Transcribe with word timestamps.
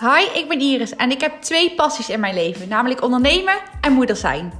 Hi, 0.00 0.38
ik 0.38 0.48
ben 0.48 0.60
Iris 0.60 0.96
en 0.96 1.10
ik 1.10 1.20
heb 1.20 1.42
twee 1.42 1.74
passies 1.74 2.08
in 2.08 2.20
mijn 2.20 2.34
leven, 2.34 2.68
namelijk 2.68 3.02
ondernemen 3.02 3.54
en 3.80 3.92
moeder 3.92 4.16
zijn. 4.16 4.52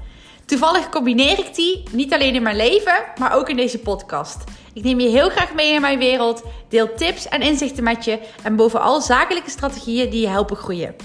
Toevallig 0.47 0.89
combineer 0.89 1.39
ik 1.39 1.55
die 1.55 1.83
niet 1.91 2.13
alleen 2.13 2.35
in 2.35 2.43
mijn 2.43 2.57
leven, 2.57 3.05
maar 3.19 3.37
ook 3.37 3.49
in 3.49 3.57
deze 3.57 3.79
podcast. 3.79 4.45
Ik 4.75 4.83
neem 4.83 5.01
je 5.01 5.09
heel 5.09 5.31
graag 5.31 5.55
mee 5.55 5.73
in 5.73 5.81
mijn 5.81 5.99
wereld, 5.99 6.43
deel 6.69 6.95
tips 6.95 7.29
en 7.29 7.41
inzichten 7.41 7.85
met 7.85 8.05
je 8.05 8.19
en 8.43 8.57
bovenal 8.57 9.01
zakelijke 9.01 9.51
strategieën 9.51 10.11
die 10.11 10.21
je 10.21 10.29
helpen 10.29 10.57
groeien. 10.57 10.97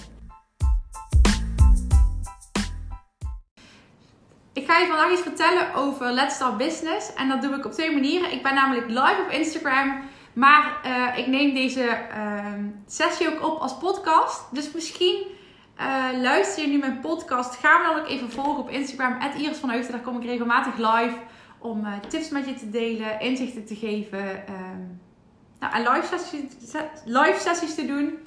Ik 4.53 4.65
ga 4.65 4.77
je 4.77 4.87
vandaag 4.87 5.11
iets 5.11 5.21
vertellen 5.21 5.73
over 5.73 6.11
Let's 6.11 6.35
Start 6.35 6.57
Business 6.57 7.13
en 7.13 7.29
dat 7.29 7.41
doe 7.41 7.55
ik 7.55 7.65
op 7.65 7.71
twee 7.71 7.91
manieren. 7.91 8.31
Ik 8.31 8.43
ben 8.43 8.53
namelijk 8.53 8.87
live 8.87 9.23
op 9.25 9.31
Instagram 9.31 10.08
maar 10.39 10.81
uh, 10.85 11.17
ik 11.17 11.27
neem 11.27 11.53
deze 11.53 11.99
uh, 12.17 12.45
sessie 12.85 13.27
ook 13.27 13.45
op 13.45 13.59
als 13.59 13.77
podcast. 13.77 14.43
Dus 14.51 14.71
misschien 14.71 15.25
uh, 15.79 16.21
luister 16.21 16.63
je 16.63 16.69
nu 16.69 16.77
mijn 16.77 16.99
podcast. 16.99 17.55
Ga 17.55 17.77
me 17.77 17.83
dan 17.83 17.99
ook 17.99 18.07
even 18.07 18.31
volgen 18.31 18.63
op 18.63 18.69
Instagram. 18.69 19.17
Iris 19.37 19.57
van. 19.57 19.69
Daar 19.69 19.99
kom 19.99 20.17
ik 20.17 20.23
regelmatig 20.23 20.77
live. 20.77 21.15
Om 21.59 21.85
uh, 21.85 21.93
tips 22.07 22.29
met 22.29 22.45
je 22.45 22.53
te 22.53 22.69
delen. 22.69 23.19
Inzichten 23.19 23.65
te 23.65 23.75
geven. 23.75 24.47
Ehm, 24.47 24.81
nou, 25.59 25.73
en 25.73 25.81
live 25.81 26.07
sessies, 26.07 26.73
live 27.05 27.39
sessies 27.39 27.75
te 27.75 27.85
doen. 27.85 28.17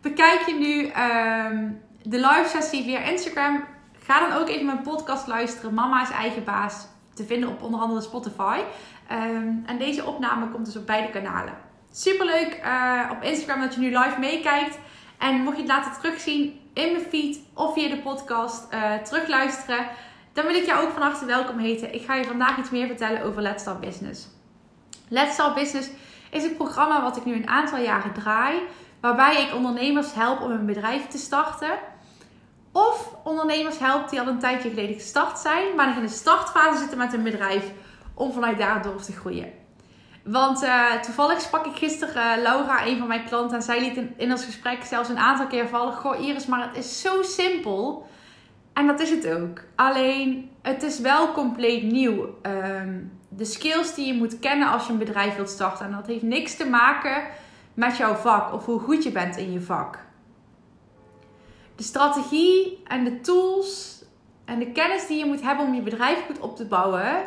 Bekijk 0.00 0.40
je 0.46 0.54
nu 0.54 0.86
ehm, 0.86 1.70
de 2.02 2.16
live 2.16 2.48
sessie 2.48 2.82
via 2.82 2.98
Instagram. 2.98 3.64
Ga 3.98 4.28
dan 4.28 4.38
ook 4.38 4.48
even 4.48 4.66
mijn 4.66 4.82
podcast 4.82 5.26
luisteren. 5.26 5.74
Mama 5.74 6.02
is 6.02 6.10
eigen 6.10 6.44
baas. 6.44 6.86
Te 7.14 7.24
vinden 7.24 7.48
op 7.48 7.62
onder 7.62 7.80
andere 7.80 8.00
Spotify. 8.00 8.60
Um, 9.12 9.62
en 9.66 9.78
deze 9.78 10.04
opname 10.04 10.48
komt 10.48 10.64
dus 10.64 10.76
op 10.76 10.86
beide 10.86 11.10
kanalen. 11.10 11.54
Superleuk 11.92 12.60
uh, 12.64 13.10
op 13.10 13.22
Instagram 13.22 13.60
dat 13.60 13.74
je 13.74 13.80
nu 13.80 13.98
live 13.98 14.18
meekijkt. 14.18 14.78
En 15.18 15.42
mocht 15.42 15.56
je 15.56 15.62
het 15.62 15.70
laten 15.70 15.92
terugzien 15.92 16.60
in 16.74 16.92
mijn 16.92 17.04
feed 17.04 17.40
of 17.54 17.74
via 17.74 17.88
de 17.88 18.00
podcast 18.00 18.74
uh, 18.74 18.94
terugluisteren, 18.94 19.86
dan 20.32 20.46
wil 20.46 20.54
ik 20.54 20.66
jou 20.66 20.86
ook 20.86 20.92
van 20.92 21.02
harte 21.02 21.24
welkom 21.24 21.58
heten. 21.58 21.94
Ik 21.94 22.04
ga 22.04 22.14
je 22.14 22.24
vandaag 22.24 22.58
iets 22.58 22.70
meer 22.70 22.86
vertellen 22.86 23.22
over 23.22 23.42
Let's 23.42 23.62
Start 23.62 23.80
Business. 23.80 24.28
Let's 25.08 25.32
Start 25.32 25.54
Business 25.54 25.90
is 26.30 26.44
een 26.44 26.56
programma 26.56 27.02
wat 27.02 27.16
ik 27.16 27.24
nu 27.24 27.34
een 27.34 27.48
aantal 27.48 27.78
jaren 27.78 28.12
draai, 28.12 28.60
waarbij 29.00 29.42
ik 29.42 29.54
ondernemers 29.54 30.14
help 30.14 30.40
om 30.40 30.50
een 30.50 30.66
bedrijf 30.66 31.06
te 31.06 31.18
starten. 31.18 31.78
Of 32.74 33.14
ondernemers 33.24 33.78
help 33.78 34.08
die 34.08 34.20
al 34.20 34.26
een 34.26 34.38
tijdje 34.38 34.68
geleden 34.68 34.94
gestart 34.94 35.38
zijn, 35.38 35.74
maar 35.76 35.86
nog 35.86 35.96
in 35.96 36.02
de 36.02 36.08
startfase 36.08 36.78
zitten 36.78 36.98
met 36.98 37.12
een 37.12 37.22
bedrijf 37.22 37.72
om 38.14 38.32
vanuit 38.32 38.58
daar 38.58 38.82
door 38.82 39.02
te 39.02 39.12
groeien. 39.12 39.52
Want 40.24 40.62
uh, 40.62 40.92
toevallig 40.92 41.40
sprak 41.40 41.66
ik 41.66 41.76
gisteren 41.76 42.38
uh, 42.38 42.42
Laura, 42.42 42.86
een 42.86 42.98
van 42.98 43.08
mijn 43.08 43.24
klanten, 43.24 43.56
en 43.56 43.62
zij 43.62 43.80
liet 43.80 44.00
in, 44.16 44.30
ons 44.30 44.44
gesprek 44.44 44.84
zelfs 44.84 45.08
een 45.08 45.18
aantal 45.18 45.46
keer 45.46 45.68
vallen: 45.68 45.92
Goh, 45.92 46.20
Iris, 46.20 46.46
maar 46.46 46.68
het 46.68 46.76
is 46.76 47.00
zo 47.00 47.22
simpel. 47.22 48.08
En 48.72 48.86
dat 48.86 49.00
is 49.00 49.10
het 49.10 49.28
ook. 49.28 49.60
Alleen, 49.74 50.50
het 50.62 50.82
is 50.82 51.00
wel 51.00 51.32
compleet 51.32 51.82
nieuw. 51.82 52.38
Um, 52.42 53.12
de 53.28 53.44
skills 53.44 53.94
die 53.94 54.06
je 54.06 54.14
moet 54.14 54.38
kennen 54.38 54.68
als 54.68 54.86
je 54.86 54.92
een 54.92 54.98
bedrijf 54.98 55.36
wilt 55.36 55.48
starten. 55.48 55.86
En 55.86 55.92
dat 55.92 56.06
heeft 56.06 56.22
niks 56.22 56.56
te 56.56 56.66
maken 56.66 57.22
met 57.74 57.96
jouw 57.96 58.14
vak 58.14 58.52
of 58.52 58.64
hoe 58.64 58.80
goed 58.80 59.02
je 59.02 59.10
bent 59.10 59.36
in 59.36 59.52
je 59.52 59.60
vak. 59.60 59.98
De 61.76 61.82
strategie 61.82 62.82
en 62.86 63.04
de 63.04 63.20
tools 63.20 64.02
en 64.44 64.58
de 64.58 64.72
kennis 64.72 65.06
die 65.06 65.18
je 65.18 65.26
moet 65.26 65.42
hebben 65.42 65.66
om 65.66 65.74
je 65.74 65.82
bedrijf 65.82 66.26
goed 66.26 66.40
op 66.40 66.56
te 66.56 66.64
bouwen 66.66 67.26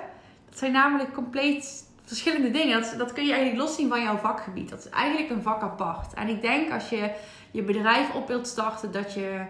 het 0.58 0.66
zijn 0.66 0.72
namelijk 0.72 1.14
compleet 1.14 1.90
verschillende 2.04 2.52
dingen. 2.52 2.82
Dat, 2.82 2.94
dat 2.98 3.14
kun 3.14 3.26
je 3.26 3.34
eigenlijk 3.34 3.62
loszien 3.62 3.90
van 3.90 4.02
jouw 4.02 4.18
vakgebied. 4.18 4.70
Dat 4.70 4.80
is 4.80 4.90
eigenlijk 4.90 5.30
een 5.30 5.42
vak 5.42 5.62
apart. 5.62 6.14
En 6.14 6.28
ik 6.28 6.42
denk 6.42 6.72
als 6.72 6.90
je 6.90 7.12
je 7.52 7.64
bedrijf 7.64 8.14
op 8.14 8.28
wilt 8.28 8.48
starten, 8.48 8.92
dat 8.92 9.14
je 9.14 9.46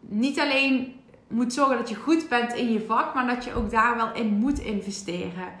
niet 0.00 0.40
alleen 0.40 1.00
moet 1.28 1.52
zorgen 1.52 1.76
dat 1.76 1.88
je 1.88 1.94
goed 1.94 2.28
bent 2.28 2.52
in 2.52 2.72
je 2.72 2.84
vak, 2.86 3.14
maar 3.14 3.26
dat 3.26 3.44
je 3.44 3.54
ook 3.54 3.70
daar 3.70 3.96
wel 3.96 4.12
in 4.12 4.26
moet 4.26 4.58
investeren. 4.58 5.52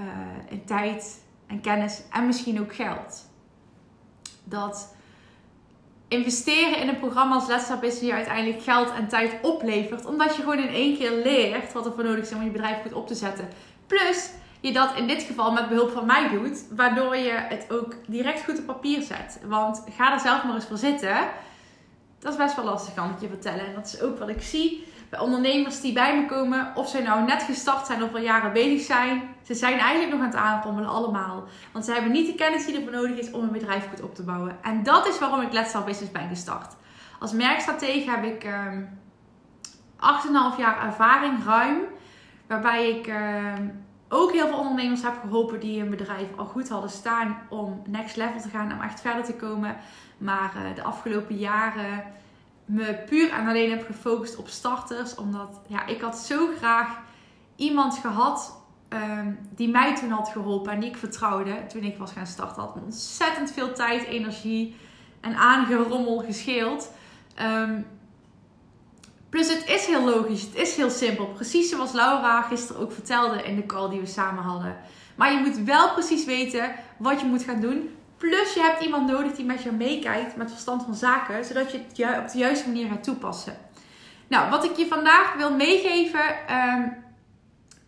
Uh, 0.00 0.06
in 0.48 0.64
tijd 0.64 1.22
en 1.46 1.60
kennis 1.60 2.02
en 2.10 2.26
misschien 2.26 2.60
ook 2.60 2.74
geld. 2.74 3.30
Dat 4.44 4.94
investeren 6.16 6.78
in 6.78 6.88
een 6.88 6.98
programma 6.98 7.34
als 7.34 7.46
Let's 7.46 7.64
Start 7.64 7.80
Business 7.80 8.06
je 8.06 8.12
uiteindelijk 8.12 8.62
geld 8.62 8.92
en 8.92 9.08
tijd 9.08 9.32
oplevert. 9.42 10.06
Omdat 10.06 10.36
je 10.36 10.42
gewoon 10.42 10.58
in 10.58 10.74
één 10.74 10.96
keer 10.96 11.10
leert 11.10 11.72
wat 11.72 11.86
er 11.86 11.92
voor 11.92 12.04
nodig 12.04 12.24
is 12.24 12.32
om 12.32 12.42
je 12.42 12.50
bedrijf 12.50 12.82
goed 12.82 12.92
op 12.92 13.06
te 13.06 13.14
zetten. 13.14 13.48
Plus 13.86 14.30
je 14.60 14.72
dat 14.72 14.96
in 14.96 15.06
dit 15.06 15.22
geval 15.22 15.52
met 15.52 15.68
behulp 15.68 15.90
van 15.90 16.06
mij 16.06 16.28
doet. 16.28 16.64
Waardoor 16.70 17.16
je 17.16 17.32
het 17.32 17.66
ook 17.72 17.94
direct 18.06 18.44
goed 18.44 18.58
op 18.58 18.66
papier 18.66 19.02
zet. 19.02 19.40
Want 19.46 19.82
ga 19.96 20.12
er 20.12 20.20
zelf 20.20 20.44
maar 20.44 20.54
eens 20.54 20.66
voor 20.66 20.76
zitten. 20.76 21.16
Dat 22.18 22.32
is 22.32 22.38
best 22.38 22.56
wel 22.56 22.64
lastig, 22.64 22.94
kan 22.94 23.10
ik 23.10 23.20
je 23.20 23.28
vertellen. 23.28 23.66
En 23.66 23.74
dat 23.74 23.86
is 23.86 24.00
ook 24.00 24.18
wat 24.18 24.28
ik 24.28 24.42
zie 24.42 24.84
ondernemers 25.20 25.80
die 25.80 25.92
bij 25.92 26.20
me 26.20 26.26
komen. 26.26 26.72
Of 26.74 26.88
ze 26.88 27.02
nou 27.02 27.24
net 27.24 27.42
gestart 27.42 27.86
zijn 27.86 28.02
of 28.02 28.14
al 28.14 28.20
jaren 28.20 28.52
bezig 28.52 28.86
zijn. 28.86 29.22
Ze 29.42 29.54
zijn 29.54 29.78
eigenlijk 29.78 30.12
nog 30.12 30.20
aan 30.20 30.26
het 30.26 30.36
aanrommelen 30.36 30.90
allemaal. 30.90 31.44
Want 31.72 31.84
ze 31.84 31.92
hebben 31.92 32.12
niet 32.12 32.26
de 32.26 32.34
kennis 32.34 32.66
die 32.66 32.76
ervoor 32.76 32.92
nodig 32.92 33.18
is 33.18 33.30
om 33.30 33.42
een 33.42 33.52
bedrijf 33.52 33.88
goed 33.90 34.02
op 34.02 34.14
te 34.14 34.22
bouwen. 34.22 34.56
En 34.62 34.82
dat 34.82 35.06
is 35.06 35.18
waarom 35.18 35.40
ik 35.40 35.52
Let's 35.52 35.68
Start 35.68 35.84
Business 35.84 36.12
ben 36.12 36.28
gestart. 36.28 36.76
Als 37.18 37.32
merkstratege 37.32 38.10
heb 38.10 38.24
ik 38.24 38.44
um, 38.44 38.88
ehm, 40.00 40.52
8,5 40.54 40.58
jaar 40.58 40.86
ervaring 40.86 41.44
ruim. 41.44 41.78
Waarbij 42.46 42.90
ik 42.90 43.06
um, 43.06 43.84
ook 44.08 44.32
heel 44.32 44.46
veel 44.46 44.58
ondernemers 44.58 45.02
heb 45.02 45.14
geholpen 45.20 45.60
die 45.60 45.82
een 45.82 45.90
bedrijf 45.90 46.28
al 46.36 46.44
goed 46.44 46.68
hadden 46.68 46.90
staan 46.90 47.38
om 47.48 47.82
next 47.86 48.16
level 48.16 48.40
te 48.40 48.48
gaan, 48.48 48.72
om 48.72 48.80
echt 48.80 49.00
verder 49.00 49.24
te 49.24 49.34
komen. 49.34 49.76
Maar 50.18 50.52
uh, 50.56 50.74
de 50.74 50.82
afgelopen 50.82 51.36
jaren 51.36 52.04
me 52.64 53.02
puur 53.06 53.30
en 53.30 53.48
alleen 53.48 53.70
heb 53.70 53.86
gefocust 53.86 54.36
op 54.36 54.48
starters. 54.48 55.14
Omdat 55.14 55.60
ja, 55.66 55.86
ik 55.86 56.00
had 56.00 56.18
zo 56.18 56.48
graag 56.56 56.98
iemand 57.56 57.98
gehad 57.98 58.62
um, 58.88 59.38
die 59.50 59.68
mij 59.68 59.96
toen 59.96 60.10
had 60.10 60.28
geholpen 60.28 60.72
en 60.72 60.80
die 60.80 60.88
ik 60.88 60.96
vertrouwde 60.96 61.66
toen 61.66 61.82
ik 61.82 61.96
was 61.96 62.12
gaan 62.12 62.26
starten. 62.26 62.62
Had 62.62 62.76
ontzettend 62.84 63.52
veel 63.52 63.72
tijd, 63.72 64.04
energie 64.04 64.76
en 65.20 65.36
aangerommel 65.36 66.18
gescheeld. 66.18 66.90
Um, 67.42 67.86
plus 69.28 69.48
het 69.48 69.68
is 69.68 69.86
heel 69.86 70.04
logisch, 70.04 70.42
het 70.42 70.54
is 70.54 70.76
heel 70.76 70.90
simpel. 70.90 71.26
Precies 71.26 71.70
zoals 71.70 71.92
Laura 71.92 72.42
gisteren 72.42 72.82
ook 72.82 72.92
vertelde 72.92 73.42
in 73.42 73.56
de 73.56 73.66
call 73.66 73.90
die 73.90 74.00
we 74.00 74.06
samen 74.06 74.42
hadden. 74.42 74.76
Maar 75.14 75.32
je 75.32 75.38
moet 75.38 75.56
wel 75.56 75.92
precies 75.92 76.24
weten 76.24 76.74
wat 76.96 77.20
je 77.20 77.26
moet 77.26 77.42
gaan 77.42 77.60
doen. 77.60 77.90
Plus 78.16 78.54
je 78.54 78.60
hebt 78.60 78.82
iemand 78.82 79.10
nodig 79.10 79.32
die 79.32 79.44
met 79.44 79.62
je 79.62 79.72
meekijkt 79.72 80.36
met 80.36 80.50
verstand 80.50 80.82
van 80.82 80.94
zaken, 80.94 81.44
zodat 81.44 81.72
je 81.72 81.78
het 81.78 82.18
op 82.18 82.28
de 82.32 82.38
juiste 82.38 82.68
manier 82.68 82.88
gaat 82.88 83.04
toepassen. 83.04 83.56
Nou, 84.28 84.50
wat 84.50 84.64
ik 84.64 84.76
je 84.76 84.86
vandaag 84.86 85.34
wil 85.34 85.54
meegeven, 85.54 86.20
um, 86.50 87.04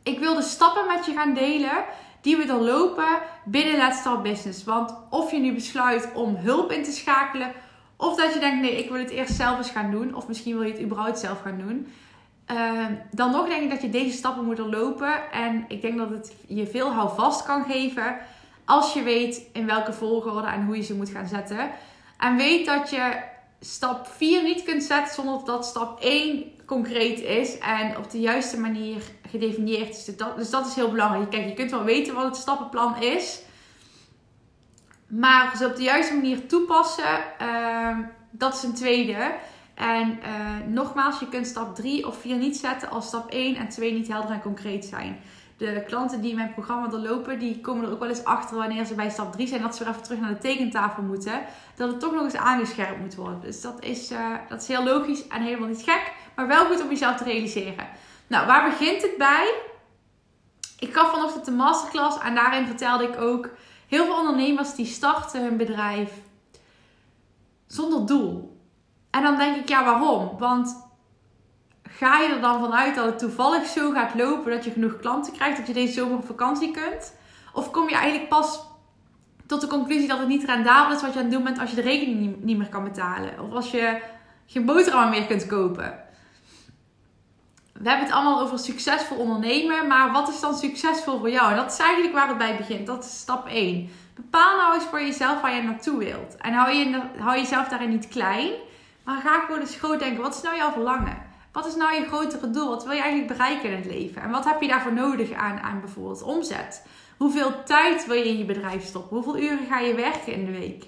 ik 0.03 0.19
wil 0.19 0.35
de 0.35 0.43
stappen 0.43 0.87
met 0.87 1.07
je 1.07 1.13
gaan 1.13 1.35
delen 1.35 1.85
die 2.21 2.37
we 2.37 2.47
lopen 2.47 3.19
binnen 3.45 3.77
Let's 3.77 3.99
Start 3.99 4.23
Business. 4.23 4.65
Want 4.65 4.95
of 5.11 5.31
je 5.31 5.39
nu 5.39 5.55
besluit 5.55 6.09
om 6.15 6.37
hulp 6.37 6.73
in 6.73 6.83
te 6.83 6.93
schakelen, 6.93 7.53
of 7.97 8.17
dat 8.17 8.35
je 8.35 8.41
denkt, 8.41 8.61
nee, 8.61 8.85
ik 8.85 8.91
wil 8.91 8.99
het 8.99 9.11
eerst 9.11 9.35
zelf 9.35 9.59
eens 9.59 9.71
gaan 9.71 9.91
doen, 9.91 10.15
of 10.15 10.29
misschien 10.29 10.55
wil 10.57 10.67
je 10.67 10.73
het 10.73 10.83
überhaupt 10.83 11.19
zelf 11.19 11.41
gaan 11.41 11.59
doen. 11.59 11.93
Uh, 12.53 12.85
dan 13.11 13.31
nog 13.31 13.49
denk 13.49 13.63
ik 13.63 13.71
dat 13.71 13.83
je 13.83 13.91
deze 13.91 14.17
stappen 14.17 14.45
moet 14.45 14.59
lopen. 14.59 15.33
En 15.33 15.65
ik 15.69 15.83
denk 15.83 15.99
dat 15.99 16.11
het 16.11 16.35
je 16.47 16.67
veel 16.67 16.93
houvast 16.93 17.45
kan 17.45 17.65
geven 17.65 18.17
als 18.67 18.93
je 18.93 19.03
weet 19.03 19.43
in 19.53 19.67
welke 19.67 19.93
volgorde 19.93 20.49
en 20.49 20.65
hoe 20.65 20.77
je 20.77 20.83
ze 20.83 20.95
moet 20.95 21.09
gaan 21.09 21.27
zetten. 21.27 21.71
En 22.19 22.37
weet 22.37 22.67
dat 22.67 22.91
je 22.91 23.23
stap 23.61 24.07
4 24.07 24.43
niet 24.43 24.63
kunt 24.63 24.83
zetten 24.83 25.15
zonder 25.15 25.45
dat 25.45 25.67
stap 25.67 26.01
1 26.01 26.45
concreet 26.67 27.21
is 27.21 27.59
en 27.59 27.97
op 27.97 28.11
de 28.11 28.21
juiste 28.21 28.61
manier 28.61 29.03
gedefinieerd 29.31 29.89
is. 29.89 30.05
Dus 30.05 30.17
dat, 30.17 30.37
dus 30.37 30.51
dat 30.51 30.67
is 30.67 30.75
heel 30.75 30.91
belangrijk. 30.91 31.31
Kijk, 31.31 31.49
je 31.49 31.55
kunt 31.55 31.71
wel 31.71 31.85
weten 31.85 32.15
wat 32.15 32.25
het 32.25 32.37
stappenplan 32.37 33.03
is. 33.03 33.41
Maar 35.07 35.57
ze 35.57 35.67
op 35.67 35.77
de 35.77 35.83
juiste 35.83 36.15
manier 36.15 36.47
toepassen, 36.47 37.25
uh, 37.43 37.99
dat 38.31 38.55
is 38.55 38.63
een 38.63 38.75
tweede. 38.75 39.35
En 39.75 40.19
uh, 40.23 40.67
nogmaals, 40.67 41.21
je 41.21 41.29
kunt 41.29 41.47
stap 41.47 41.75
3 41.75 42.07
of 42.07 42.21
4 42.21 42.37
niet 42.37 42.57
zetten 42.57 42.91
als 42.91 43.07
stap 43.07 43.31
1 43.31 43.57
en 43.57 43.69
2 43.69 43.93
niet 43.93 44.09
helder 44.09 44.31
en 44.31 44.41
concreet 44.41 44.85
zijn 44.85 45.21
de 45.57 45.83
klanten 45.87 46.21
die 46.21 46.35
mijn 46.35 46.53
programma 46.53 46.89
doorlopen, 46.89 47.39
die 47.39 47.61
komen 47.61 47.85
er 47.85 47.93
ook 47.93 48.01
wel 48.01 48.09
eens 48.09 48.25
achter 48.25 48.57
wanneer 48.57 48.85
ze 48.85 48.95
bij 48.95 49.11
stap 49.11 49.33
3 49.33 49.47
zijn, 49.47 49.63
dat 49.63 49.77
ze 49.77 49.85
weer 49.85 49.93
even 49.93 50.05
terug 50.05 50.21
naar 50.21 50.33
de 50.35 50.39
tekentafel 50.39 51.03
moeten. 51.03 51.43
Dat 51.77 51.89
het 51.89 52.01
toch 52.01 52.13
nog 52.13 52.23
eens 52.23 52.37
aangescherpt 52.37 53.01
moet 53.01 53.15
worden. 53.15 53.41
Dus 53.41 53.61
dat 53.61 53.85
is, 53.85 54.13
uh, 54.13 54.35
dat 54.49 54.63
is 54.63 54.69
heel 54.69 54.85
logisch 54.85 55.29
en 55.29 55.43
helemaal 55.43 55.69
niet 55.69 55.83
gek, 55.83 56.13
maar 56.35 56.47
wel 56.47 56.67
goed 56.67 56.83
om 56.83 56.89
jezelf 56.89 57.17
te 57.17 57.25
realiseren. 57.25 57.89
Nou, 58.27 58.47
waar 58.47 58.71
begint 58.71 59.03
het 59.03 59.17
bij? 59.17 59.55
Ik 60.79 60.95
gaf 60.95 61.11
vanochtend 61.11 61.45
de 61.45 61.51
masterclass 61.51 62.19
en 62.19 62.35
daarin 62.35 62.67
vertelde 62.67 63.05
ik 63.05 63.21
ook 63.21 63.49
heel 63.89 64.05
veel 64.05 64.19
ondernemers 64.19 64.75
die 64.75 64.87
starten 64.87 65.43
hun 65.43 65.57
bedrijf 65.57 66.13
zonder 67.67 68.07
doel. 68.07 68.61
En 69.11 69.23
dan 69.23 69.37
denk 69.37 69.57
ik, 69.57 69.69
ja, 69.69 69.85
waarom? 69.85 70.39
Want 70.39 70.86
ga 71.99 72.21
je 72.21 72.29
er 72.29 72.41
dan 72.41 72.61
vanuit 72.61 72.95
dat 72.95 73.05
het 73.05 73.19
toevallig 73.19 73.67
zo 73.67 73.91
gaat 73.91 74.15
lopen 74.15 74.51
dat 74.51 74.65
je 74.65 74.71
genoeg 74.71 74.97
klanten 74.97 75.33
krijgt, 75.33 75.57
dat 75.57 75.67
je 75.67 75.73
deze 75.73 75.93
zomer 75.93 76.17
op 76.17 76.27
vakantie 76.27 76.71
kunt? 76.71 77.15
Of 77.53 77.71
kom 77.71 77.89
je 77.89 77.95
eigenlijk 77.95 78.29
pas 78.29 78.61
tot 79.47 79.61
de 79.61 79.67
conclusie 79.67 80.09
dat 80.09 80.19
het 80.19 80.29
niet 80.29 80.45
rendabel 80.45 80.97
is 80.97 81.03
wat 81.03 81.13
je 81.13 81.19
aan 81.19 81.25
het 81.25 81.35
doen 81.35 81.45
bent 81.45 81.59
als 81.59 81.71
je 81.71 81.77
de 81.77 81.83
rekening 81.83 82.37
niet 82.43 82.59
meer 82.59 82.69
kan 82.69 82.85
betalen. 82.85 83.41
Of 83.41 83.53
als 83.53 83.71
je 83.71 84.01
geen 84.47 84.65
boterham 84.65 85.11
meer 85.11 85.27
kunt 85.27 85.47
kopen. 85.47 86.05
We 87.73 87.89
hebben 87.89 88.07
het 88.07 88.15
allemaal 88.15 88.41
over 88.41 88.59
succesvol 88.59 89.17
ondernemen, 89.17 89.87
maar 89.87 90.13
wat 90.13 90.29
is 90.29 90.41
dan 90.41 90.55
succesvol 90.55 91.19
voor 91.19 91.31
jou? 91.31 91.51
En 91.51 91.57
dat 91.57 91.73
is 91.73 91.79
eigenlijk 91.79 92.15
waar 92.15 92.29
het 92.29 92.39
bij 92.39 92.57
begint. 92.57 92.87
Dat 92.87 93.05
is 93.05 93.19
stap 93.19 93.47
1. 93.47 93.91
Bepaal 94.15 94.57
nou 94.57 94.75
eens 94.75 94.85
voor 94.85 95.01
jezelf 95.01 95.41
waar 95.41 95.55
je 95.55 95.63
naartoe 95.63 95.99
wilt. 95.99 96.37
En 96.37 96.53
hou, 96.53 96.75
je, 96.75 97.01
hou 97.19 97.37
jezelf 97.37 97.69
daarin 97.69 97.91
niet 97.91 98.09
klein, 98.09 98.51
maar 99.05 99.21
ga 99.21 99.41
gewoon 99.41 99.61
eens 99.61 99.77
groot 99.77 99.99
denken. 99.99 100.23
Wat 100.23 100.35
is 100.35 100.43
nou 100.43 100.57
jouw 100.57 100.73
verlangen? 100.73 101.26
Wat 101.57 101.67
is 101.67 101.77
nou 101.77 101.95
je 101.95 102.07
grotere 102.07 102.51
doel? 102.51 102.69
Wat 102.69 102.85
wil 102.85 102.93
je 102.93 103.01
eigenlijk 103.01 103.33
bereiken 103.33 103.71
in 103.71 103.77
het 103.77 103.85
leven? 103.85 104.23
En 104.23 104.31
wat 104.31 104.45
heb 104.45 104.61
je 104.61 104.69
daarvoor 104.69 104.93
nodig 104.93 105.33
aan, 105.33 105.59
aan 105.59 105.81
bijvoorbeeld 105.81 106.23
omzet? 106.23 106.87
Hoeveel 107.17 107.65
tijd 107.65 108.07
wil 108.07 108.17
je 108.17 108.29
in 108.29 108.39
je 108.39 108.45
bedrijf 108.45 108.85
stoppen? 108.85 109.17
Hoeveel 109.17 109.39
uren 109.39 109.67
ga 109.67 109.79
je 109.79 109.95
werken 109.95 110.33
in 110.33 110.45
de 110.45 110.51
week? 110.53 110.85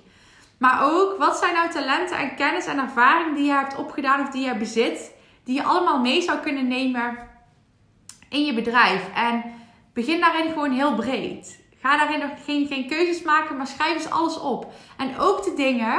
Maar 0.59 0.93
ook, 0.93 1.19
wat 1.19 1.38
zijn 1.38 1.55
nou 1.55 1.70
talenten 1.70 2.19
en 2.19 2.35
kennis 2.35 2.67
en 2.67 2.79
ervaring 2.79 3.37
die 3.37 3.44
je 3.44 3.53
hebt 3.53 3.76
opgedaan 3.76 4.20
of 4.20 4.29
die 4.29 4.44
je 4.44 4.56
bezit, 4.56 5.15
die 5.44 5.55
je 5.55 5.62
allemaal 5.62 6.00
mee 6.00 6.23
zou 6.23 6.38
kunnen 6.38 6.69
nemen 6.69 7.19
in 8.29 8.44
je 8.44 8.55
bedrijf? 8.55 9.09
En 9.15 9.44
begin 9.93 10.20
daarin 10.20 10.53
gewoon 10.53 10.73
heel 10.73 10.94
breed. 10.94 11.65
Ga 11.81 11.97
daarin 11.97 12.19
nog 12.19 12.44
geen, 12.44 12.67
geen 12.67 12.88
keuzes 12.88 13.23
maken, 13.23 13.56
maar 13.56 13.67
schrijf 13.67 13.94
eens 13.94 14.11
alles 14.11 14.41
op. 14.41 14.73
En 14.97 15.19
ook 15.19 15.44
de 15.44 15.55
dingen 15.55 15.99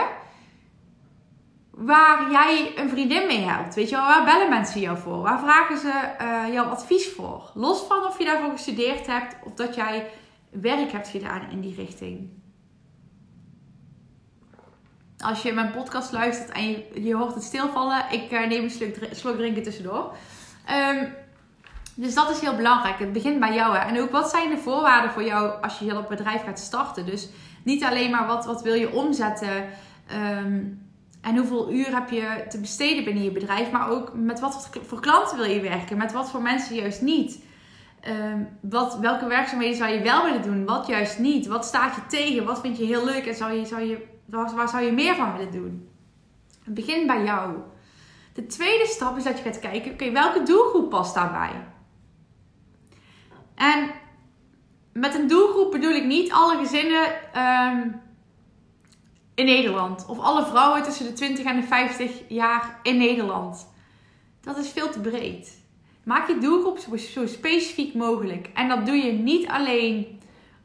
waar 1.80 2.32
jij 2.32 2.72
een 2.76 2.90
vriendin 2.90 3.28
mee 3.28 3.42
helpt. 3.42 3.76
Weet 3.76 3.90
je 3.90 3.96
wel, 3.96 4.06
waar 4.06 4.26
bellen 4.26 4.50
mensen 4.50 4.82
jou 4.82 4.98
voor? 4.98 5.22
Waar 5.22 5.40
vragen 5.40 5.78
ze 5.78 6.16
uh, 6.22 6.54
jouw 6.54 6.66
advies 6.66 7.10
voor? 7.10 7.52
Los 7.54 7.82
van 7.88 8.04
of 8.04 8.18
je 8.18 8.26
daarvoor 8.26 8.52
gestudeerd 8.52 9.08
hebt 9.08 9.36
of 9.44 9.54
dat 9.54 9.76
jij 9.76 10.10
werk 10.50 10.92
hebt 10.92 11.08
gedaan 11.08 11.42
in 11.52 11.62
die 11.62 11.76
richting. 11.76 12.30
Als 15.18 15.42
je 15.42 15.54
mijn 15.54 15.72
podcast 15.72 16.12
luistert 16.12 16.50
en 16.50 16.84
je, 17.04 17.16
hoort 17.16 17.34
het 17.34 17.44
stilvallen, 17.44 18.04
ik 18.12 18.32
uh, 18.32 18.48
neem 18.48 18.64
een 18.64 18.70
slok, 18.70 18.94
slok 19.12 19.36
drinken 19.36 19.64
tussendoor. 19.64 20.16
Um, 20.92 21.14
dus 21.96 22.14
dat 22.14 22.30
is 22.30 22.40
heel 22.40 22.56
belangrijk. 22.56 23.00
Het 23.00 23.14
begint 23.14 23.40
bij 23.40 23.54
jou. 23.54 23.76
Hè? 23.76 23.88
En 23.88 24.02
ook 24.02 24.12
wat 24.12 24.30
zijn 24.30 24.50
de 24.50 24.58
voorwaarden 24.58 25.12
voor 25.12 25.24
jou 25.24 25.62
als 25.62 25.80
je 25.80 25.86
heel 25.86 25.98
op 25.98 26.10
bedrijf 26.10 26.44
gaat 26.44 26.60
starten? 26.60 27.06
Dus 27.06 27.30
niet 27.64 27.84
alleen 27.84 28.12
maar 28.12 28.28
wat, 28.28 28.46
wat 28.46 28.62
wil 28.62 28.74
je 28.74 28.92
omzetten 28.92 29.70
um, 30.14 30.89
en 31.22 31.38
hoeveel 31.38 31.72
uur 31.72 31.94
heb 31.96 32.10
je 32.10 32.46
te 32.50 32.60
besteden 32.60 33.04
binnen 33.04 33.24
je 33.24 33.32
bedrijf, 33.32 33.72
maar 33.72 33.90
ook 33.90 34.14
met 34.14 34.40
wat 34.40 34.70
voor 34.86 35.00
klanten 35.00 35.38
wil 35.38 35.46
je 35.46 35.62
werken, 35.62 35.98
met 35.98 36.12
wat 36.12 36.30
voor 36.30 36.42
mensen 36.42 36.76
juist 36.76 37.02
niet. 37.02 37.48
Um, 38.08 38.48
wat, 38.62 38.98
welke 39.00 39.28
werkzaamheden 39.28 39.78
zou 39.78 39.92
je 39.92 40.02
wel 40.02 40.24
willen 40.24 40.42
doen, 40.42 40.66
wat 40.66 40.88
juist 40.88 41.20
niet? 41.20 41.48
Wat 41.48 41.66
staat 41.66 41.96
je 41.96 42.02
tegen? 42.08 42.46
Wat 42.46 42.62
vind 42.62 42.78
je 42.78 42.86
heel 42.86 43.06
leuk 43.06 43.26
en 43.26 43.36
zou 43.36 43.54
je, 43.54 43.66
zou 43.66 43.82
je, 43.82 44.06
waar, 44.26 44.70
zou 44.70 44.84
je 44.84 44.92
meer 44.92 45.16
van 45.16 45.38
willen 45.38 45.52
doen? 45.52 45.90
Het 46.64 46.74
begint 46.74 47.08
bij 47.08 47.24
jou. 47.24 47.58
De 48.34 48.46
tweede 48.46 48.86
stap 48.86 49.18
is 49.18 49.24
dat 49.24 49.38
je 49.38 49.44
gaat 49.44 49.60
kijken, 49.60 49.92
oké, 49.92 50.12
welke 50.12 50.44
doelgroep 50.44 50.90
past 50.90 51.16
daarbij? 51.16 51.52
En 53.56 53.90
met 54.94 55.16
een 55.16 55.28
doelgroep 55.28 55.72
bedoel 55.72 55.92
ik 55.92 56.06
niet 56.06 56.32
alle 56.32 56.58
gezinnen 56.58 57.08
um, 57.36 58.02
in 59.40 59.46
Nederland. 59.46 60.06
Of 60.08 60.20
alle 60.20 60.46
vrouwen 60.46 60.84
tussen 60.84 61.06
de 61.06 61.14
20 61.14 61.46
en 61.46 61.56
de 61.56 61.68
50 61.68 62.12
jaar 62.28 62.80
in 62.84 62.98
Nederland. 62.98 63.70
Dat 64.42 64.58
is 64.58 64.70
veel 64.70 64.90
te 64.90 65.00
breed. 65.00 65.58
Maak 66.04 66.28
je 66.28 66.38
doelgroep 66.38 66.78
zo, 66.98 67.28
specifiek 67.28 67.94
mogelijk. 67.94 68.50
En 68.54 68.68
dat 68.68 68.86
doe 68.86 68.96
je 68.96 69.12
niet 69.12 69.48
alleen 69.48 70.20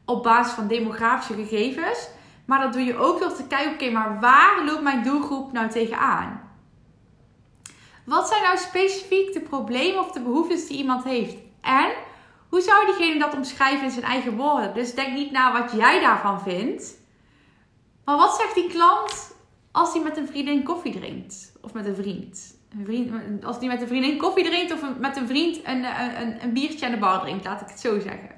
op 0.05 0.23
basis 0.23 0.53
van 0.53 0.67
demografische 0.67 1.33
gegevens. 1.33 2.09
Maar 2.45 2.61
dat 2.61 2.73
doe 2.73 2.81
je 2.81 2.97
ook 2.97 3.19
door 3.19 3.33
te 3.33 3.47
kijken, 3.47 3.73
oké, 3.73 3.89
maar 3.91 4.19
waar 4.19 4.65
loopt 4.65 4.81
mijn 4.81 5.03
doelgroep 5.03 5.51
nou 5.51 5.69
tegenaan? 5.69 6.41
Wat 8.05 8.27
zijn 8.27 8.43
nou 8.43 8.57
specifiek 8.57 9.33
de 9.33 9.41
problemen 9.41 9.99
of 9.99 10.11
de 10.11 10.21
behoeftes 10.21 10.67
die 10.67 10.77
iemand 10.77 11.03
heeft? 11.03 11.35
En 11.61 11.91
hoe 12.49 12.61
zou 12.61 12.85
diegene 12.85 13.19
dat 13.19 13.33
omschrijven 13.35 13.85
in 13.85 13.91
zijn 13.91 14.05
eigen 14.05 14.35
woorden? 14.35 14.73
Dus 14.73 14.93
denk 14.93 15.13
niet 15.13 15.31
naar 15.31 15.53
wat 15.61 15.71
jij 15.71 15.99
daarvan 15.99 16.41
vindt. 16.41 17.03
Maar 18.05 18.17
wat 18.17 18.35
zegt 18.35 18.55
die 18.55 18.69
klant 18.69 19.35
als 19.71 19.93
hij 19.93 20.01
met 20.01 20.17
een 20.17 20.27
vriendin 20.27 20.63
koffie 20.63 20.93
drinkt? 20.93 21.51
Of 21.61 21.73
met 21.73 21.85
een 21.85 21.95
vriend? 21.95 22.57
Een 22.77 22.85
vriend 22.85 23.45
als 23.45 23.57
hij 23.57 23.67
met 23.67 23.81
een 23.81 23.87
vriendin 23.87 24.17
koffie 24.17 24.43
drinkt 24.43 24.73
of 24.73 24.97
met 24.99 25.17
een 25.17 25.27
vriend 25.27 25.67
een, 25.67 25.83
een, 25.83 26.43
een 26.43 26.53
biertje 26.53 26.85
aan 26.85 26.91
de 26.91 26.97
bar 26.97 27.21
drinkt, 27.21 27.45
laat 27.45 27.61
ik 27.61 27.67
het 27.67 27.79
zo 27.79 27.99
zeggen. 27.99 28.29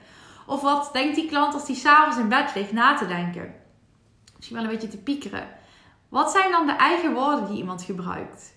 Of 0.45 0.61
wat 0.61 0.89
denkt 0.93 1.15
die 1.15 1.27
klant 1.27 1.53
als 1.53 1.67
hij 1.67 1.75
s'avonds 1.75 2.17
in 2.17 2.29
bed 2.29 2.55
ligt 2.55 2.71
na 2.71 2.95
te 2.95 3.07
denken? 3.07 3.55
Misschien 4.35 4.55
wel 4.55 4.65
een 4.65 4.71
beetje 4.71 4.87
te 4.87 5.03
piekeren. 5.03 5.47
Wat 6.09 6.31
zijn 6.31 6.51
dan 6.51 6.65
de 6.65 6.75
eigen 6.75 7.13
woorden 7.13 7.47
die 7.47 7.57
iemand 7.57 7.83
gebruikt? 7.83 8.55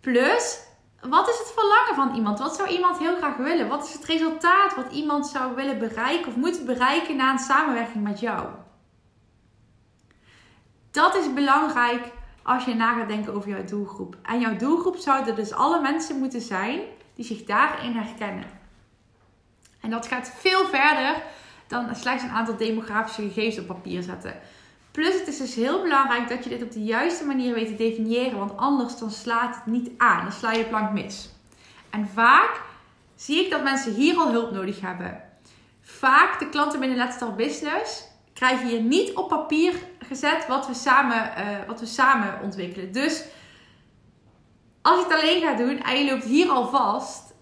Plus, 0.00 0.58
wat 1.08 1.28
is 1.28 1.38
het 1.38 1.52
verlangen 1.56 1.94
van 1.94 2.14
iemand? 2.14 2.38
Wat 2.38 2.56
zou 2.56 2.68
iemand 2.68 2.98
heel 2.98 3.16
graag 3.16 3.36
willen? 3.36 3.68
Wat 3.68 3.84
is 3.84 3.92
het 3.92 4.04
resultaat 4.04 4.74
wat 4.74 4.92
iemand 4.92 5.26
zou 5.26 5.54
willen 5.54 5.78
bereiken 5.78 6.26
of 6.26 6.36
moeten 6.36 6.66
bereiken 6.66 7.16
na 7.16 7.32
een 7.32 7.38
samenwerking 7.38 8.04
met 8.04 8.20
jou? 8.20 8.48
Dat 10.90 11.14
is 11.14 11.32
belangrijk 11.32 12.12
als 12.42 12.64
je 12.64 12.74
na 12.74 12.98
gaat 12.98 13.08
denken 13.08 13.34
over 13.34 13.48
jouw 13.48 13.64
doelgroep. 13.64 14.16
En 14.22 14.40
jouw 14.40 14.56
doelgroep 14.56 14.96
zouden 14.96 15.34
dus 15.34 15.52
alle 15.52 15.80
mensen 15.80 16.18
moeten 16.18 16.40
zijn 16.40 16.80
die 17.14 17.24
zich 17.24 17.44
daarin 17.44 17.92
herkennen. 17.92 18.62
En 19.80 19.90
dat 19.90 20.06
gaat 20.06 20.32
veel 20.36 20.66
verder 20.66 21.22
dan 21.66 21.96
slechts 21.96 22.22
een 22.22 22.30
aantal 22.30 22.56
demografische 22.56 23.22
gegevens 23.22 23.58
op 23.58 23.66
papier 23.66 24.02
zetten. 24.02 24.34
Plus 24.94 25.18
het 25.18 25.28
is 25.28 25.38
dus 25.38 25.54
heel 25.54 25.82
belangrijk 25.82 26.28
dat 26.28 26.44
je 26.44 26.50
dit 26.50 26.62
op 26.62 26.72
de 26.72 26.84
juiste 26.84 27.24
manier 27.24 27.54
weet 27.54 27.66
te 27.66 27.74
definiëren, 27.74 28.38
want 28.38 28.56
anders 28.56 28.98
dan 28.98 29.10
slaat 29.10 29.54
het 29.54 29.66
niet 29.66 29.90
aan. 29.96 30.22
Dan 30.22 30.32
sla 30.32 30.52
je 30.52 30.64
plank 30.64 30.92
mis. 30.92 31.30
En 31.90 32.08
vaak 32.08 32.60
zie 33.14 33.44
ik 33.44 33.50
dat 33.50 33.62
mensen 33.62 33.94
hier 33.94 34.16
al 34.16 34.30
hulp 34.30 34.50
nodig 34.50 34.80
hebben. 34.80 35.22
Vaak 35.80 36.38
de 36.38 36.48
klanten 36.48 36.80
binnen 36.80 36.98
Let's 36.98 37.14
Start 37.14 37.36
Business 37.36 38.04
krijgen 38.32 38.66
hier 38.66 38.80
niet 38.80 39.14
op 39.14 39.28
papier 39.28 39.74
gezet 39.98 40.46
wat 40.46 40.66
we 40.66 40.74
samen, 40.74 41.32
uh, 41.38 41.66
wat 41.66 41.80
we 41.80 41.86
samen 41.86 42.40
ontwikkelen. 42.42 42.92
Dus 42.92 43.24
als 44.82 44.98
je 44.98 45.04
het 45.04 45.20
alleen 45.20 45.42
gaat 45.42 45.58
doen 45.58 45.82
en 45.82 46.04
je 46.04 46.10
loopt 46.10 46.24
hier 46.24 46.48
al 46.50 46.68
vast, 46.68 47.34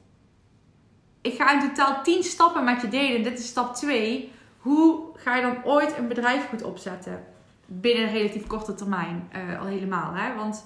ik 1.20 1.34
ga 1.34 1.52
in 1.52 1.68
totaal 1.68 2.02
10 2.02 2.22
stappen 2.22 2.64
met 2.64 2.80
je 2.80 2.88
delen. 2.88 3.22
Dit 3.22 3.38
is 3.38 3.46
stap 3.46 3.74
2. 3.74 4.32
Hoe 4.58 5.02
ga 5.14 5.36
je 5.36 5.42
dan 5.42 5.64
ooit 5.64 5.96
een 5.96 6.08
bedrijf 6.08 6.48
goed 6.48 6.62
opzetten? 6.62 7.31
Binnen 7.80 8.04
een 8.04 8.12
relatief 8.12 8.46
korte 8.46 8.74
termijn 8.74 9.30
uh, 9.36 9.60
al 9.60 9.66
helemaal. 9.66 10.14
Hè? 10.14 10.34
Want 10.34 10.64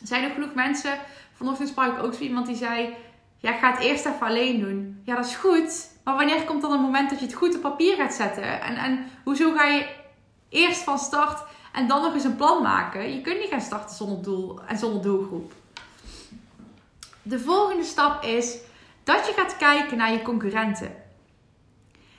er 0.00 0.06
zijn 0.06 0.24
er 0.24 0.30
genoeg 0.30 0.54
mensen. 0.54 0.98
Vanochtend 1.32 1.68
sprak 1.68 1.96
ik 1.96 2.02
ook 2.02 2.14
zo 2.14 2.22
iemand 2.22 2.46
die 2.46 2.56
zei: 2.56 2.94
Ja, 3.38 3.52
ga 3.52 3.70
het 3.72 3.80
eerst 3.80 4.06
even 4.06 4.26
alleen 4.26 4.60
doen. 4.60 5.00
Ja, 5.04 5.16
dat 5.16 5.26
is 5.26 5.34
goed. 5.34 5.90
Maar 6.04 6.16
wanneer 6.16 6.44
komt 6.44 6.62
dan 6.62 6.72
het 6.72 6.80
moment 6.80 7.10
dat 7.10 7.18
je 7.18 7.24
het 7.24 7.34
goed 7.34 7.56
op 7.56 7.62
papier 7.62 7.96
gaat 7.96 8.14
zetten? 8.14 8.60
En, 8.60 8.76
en 8.76 9.06
hoezo 9.24 9.52
ga 9.52 9.64
je 9.64 9.86
eerst 10.48 10.82
van 10.82 10.98
start 10.98 11.42
en 11.72 11.88
dan 11.88 12.02
nog 12.02 12.14
eens 12.14 12.24
een 12.24 12.36
plan 12.36 12.62
maken? 12.62 13.14
Je 13.14 13.20
kunt 13.20 13.38
niet 13.38 13.48
gaan 13.48 13.60
starten 13.60 13.96
zonder 13.96 14.22
doel 14.22 14.60
en 14.66 14.78
zonder 14.78 15.02
doelgroep. 15.02 15.52
De 17.22 17.40
volgende 17.40 17.84
stap 17.84 18.24
is 18.24 18.56
dat 19.04 19.26
je 19.26 19.32
gaat 19.32 19.56
kijken 19.56 19.96
naar 19.96 20.12
je 20.12 20.22
concurrenten. 20.22 20.94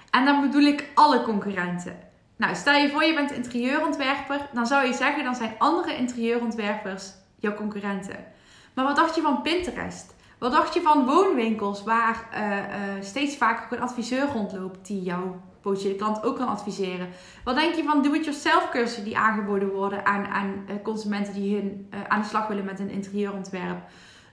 En 0.09 0.25
dan 0.25 0.41
bedoel 0.41 0.61
ik 0.61 0.89
alle 0.93 1.21
concurrenten. 1.21 2.08
Nou, 2.39 2.55
stel 2.55 2.73
je 2.73 2.89
voor 2.89 3.03
je 3.03 3.13
bent 3.13 3.31
interieurontwerper, 3.31 4.49
dan 4.53 4.67
zou 4.67 4.87
je 4.87 4.93
zeggen 4.93 5.23
dan 5.23 5.35
zijn 5.35 5.55
andere 5.57 5.95
interieurontwerpers 5.95 7.11
jouw 7.35 7.53
concurrenten. 7.53 8.25
Maar 8.73 8.85
wat 8.85 8.95
dacht 8.95 9.15
je 9.15 9.21
van 9.21 9.41
Pinterest? 9.41 10.15
Wat 10.37 10.51
dacht 10.51 10.73
je 10.73 10.81
van 10.81 11.05
woonwinkels 11.05 11.83
waar 11.83 12.27
uh, 12.33 12.57
uh, 12.57 13.01
steeds 13.01 13.37
vaker 13.37 13.77
een 13.77 13.83
adviseur 13.83 14.27
rondloopt 14.33 14.87
die 14.87 15.01
jouw 15.01 15.41
potentiële 15.61 15.95
klant 15.95 16.23
ook 16.23 16.35
kan 16.35 16.47
adviseren? 16.47 17.09
Wat 17.43 17.55
denk 17.55 17.75
je 17.75 17.83
van 17.83 18.03
do-it-yourself 18.03 18.69
cursussen 18.69 19.03
die 19.03 19.17
aangeboden 19.17 19.69
worden 19.71 20.05
aan, 20.05 20.25
aan 20.25 20.65
uh, 20.69 20.75
consumenten 20.83 21.33
die 21.33 21.55
hun, 21.55 21.93
aan 22.07 22.21
de 22.21 22.27
slag 22.27 22.47
willen 22.47 22.65
met 22.65 22.79
een 22.79 22.89
interieurontwerp? 22.89 23.79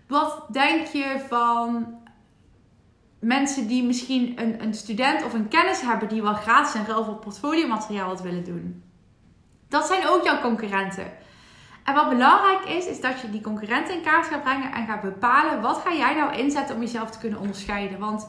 Wat 0.06 0.46
denk 0.52 0.86
je 0.86 1.24
van 1.28 1.86
mensen 3.20 3.66
die 3.66 3.84
misschien 3.84 4.40
een, 4.40 4.62
een 4.62 4.74
student 4.74 5.24
of 5.24 5.32
een 5.32 5.48
kennis 5.48 5.80
hebben 5.80 6.08
die 6.08 6.22
wel 6.22 6.34
gratis 6.34 6.74
en 6.74 6.86
ruil 6.86 7.04
voor 7.04 7.14
portfoliomateriaal 7.14 8.08
wat 8.08 8.22
willen 8.22 8.44
doen. 8.44 8.82
Dat 9.68 9.86
zijn 9.86 10.06
ook 10.06 10.24
jouw 10.24 10.40
concurrenten. 10.40 11.12
En 11.84 11.94
wat 11.94 12.08
belangrijk 12.08 12.64
is, 12.64 12.86
is 12.86 13.00
dat 13.00 13.20
je 13.20 13.30
die 13.30 13.40
concurrenten 13.40 13.94
in 13.94 14.02
kaart 14.02 14.26
gaat 14.26 14.42
brengen 14.42 14.72
en 14.72 14.86
gaat 14.86 15.00
bepalen 15.00 15.60
wat 15.60 15.82
ga 15.84 15.94
jij 15.94 16.14
nou 16.14 16.36
inzetten 16.36 16.74
om 16.74 16.80
jezelf 16.80 17.10
te 17.10 17.18
kunnen 17.18 17.38
onderscheiden. 17.38 17.98
Want 17.98 18.28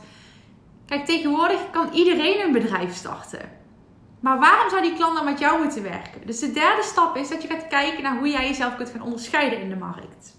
kijk, 0.85 1.05
tegenwoordig 1.05 1.69
kan 1.69 1.89
iedereen 1.93 2.41
een 2.45 2.51
bedrijf 2.51 2.95
starten. 2.95 3.51
Maar 4.19 4.39
waarom 4.39 4.69
zou 4.69 4.81
die 4.81 4.93
klant 4.93 5.15
dan 5.15 5.25
met 5.25 5.39
jou 5.39 5.63
moeten 5.63 5.83
werken? 5.83 6.25
Dus 6.25 6.39
de 6.39 6.51
derde 6.51 6.83
stap 6.83 7.15
is 7.15 7.29
dat 7.29 7.41
je 7.41 7.47
gaat 7.47 7.67
kijken 7.67 8.03
naar 8.03 8.17
hoe 8.17 8.29
jij 8.29 8.47
jezelf 8.47 8.75
kunt 8.75 8.89
gaan 8.89 9.01
onderscheiden 9.01 9.61
in 9.61 9.69
de 9.69 9.75
markt. 9.75 10.36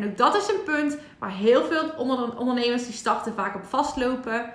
En 0.00 0.08
ook 0.08 0.16
dat 0.16 0.36
is 0.36 0.48
een 0.48 0.62
punt 0.64 0.98
waar 1.18 1.32
heel 1.32 1.64
veel 1.64 1.90
ondernemers 2.36 2.84
die 2.84 2.94
starten 2.94 3.34
vaak 3.34 3.54
op 3.54 3.64
vastlopen. 3.64 4.50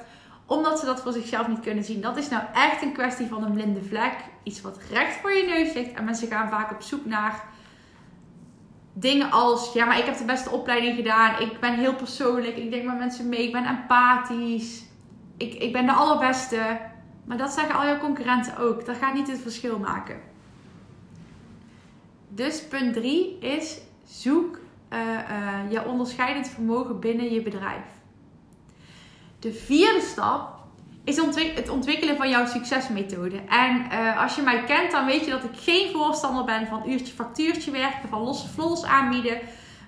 Omdat 0.45 0.79
ze 0.79 0.85
dat 0.85 1.01
voor 1.01 1.11
zichzelf 1.11 1.47
niet 1.47 1.59
kunnen 1.59 1.83
zien. 1.83 2.01
Dat 2.01 2.17
is 2.17 2.29
nou 2.29 2.43
echt 2.53 2.81
een 2.81 2.93
kwestie 2.93 3.27
van 3.27 3.43
een 3.43 3.53
blinde 3.53 3.83
vlek. 3.83 4.13
Iets 4.43 4.61
wat 4.61 4.79
recht 4.91 5.15
voor 5.15 5.31
je 5.31 5.45
neus 5.45 5.73
ligt. 5.73 5.93
En 5.93 6.03
mensen 6.03 6.27
gaan 6.27 6.49
vaak 6.49 6.71
op 6.71 6.81
zoek 6.81 7.05
naar 7.05 7.43
dingen 8.93 9.31
als: 9.31 9.73
ja, 9.73 9.85
maar 9.85 9.99
ik 9.99 10.05
heb 10.05 10.17
de 10.17 10.25
beste 10.25 10.49
opleiding 10.49 10.95
gedaan. 10.95 11.41
Ik 11.41 11.59
ben 11.59 11.73
heel 11.73 11.95
persoonlijk. 11.95 12.57
Ik 12.57 12.71
denk 12.71 12.85
met 12.85 12.97
mensen 12.97 13.29
mee. 13.29 13.43
Ik 13.43 13.51
ben 13.51 13.65
empathisch. 13.65 14.83
Ik, 15.37 15.53
ik 15.53 15.73
ben 15.73 15.85
de 15.85 15.91
allerbeste. 15.91 16.79
Maar 17.25 17.37
dat 17.37 17.51
zeggen 17.51 17.75
al 17.75 17.85
jouw 17.85 17.99
concurrenten 17.99 18.57
ook. 18.57 18.85
Dat 18.85 18.97
gaat 18.97 19.13
niet 19.13 19.27
het 19.27 19.41
verschil 19.41 19.79
maken. 19.79 20.19
Dus 22.29 22.67
punt 22.67 22.93
3 22.93 23.39
is: 23.39 23.77
zoek 24.07 24.59
je 25.69 25.85
onderscheidend 25.85 26.47
vermogen 26.47 26.99
binnen 26.99 27.33
je 27.33 27.41
bedrijf. 27.41 27.83
De 29.39 29.53
vierde 29.53 30.01
stap 30.01 30.55
is 31.03 31.15
het 31.55 31.69
ontwikkelen 31.69 32.17
van 32.17 32.29
jouw 32.29 32.45
succesmethode. 32.45 33.41
En 33.49 33.85
uh, 33.91 34.21
als 34.21 34.35
je 34.35 34.41
mij 34.41 34.63
kent, 34.63 34.91
dan 34.91 35.05
weet 35.05 35.25
je 35.25 35.31
dat 35.31 35.43
ik 35.43 35.57
geen 35.59 35.91
voorstander 35.91 36.43
ben 36.43 36.67
van 36.67 36.89
uurtje 36.89 37.13
factuurtje 37.13 37.71
werken, 37.71 38.09
van 38.09 38.21
losse 38.21 38.47
flols 38.47 38.83
aanbieden. 38.83 39.39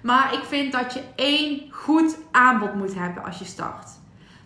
Maar 0.01 0.33
ik 0.33 0.43
vind 0.43 0.71
dat 0.71 0.93
je 0.93 1.03
één 1.15 1.61
goed 1.71 2.17
aanbod 2.31 2.75
moet 2.75 2.95
hebben 2.95 3.23
als 3.23 3.39
je 3.39 3.45
start. 3.45 3.89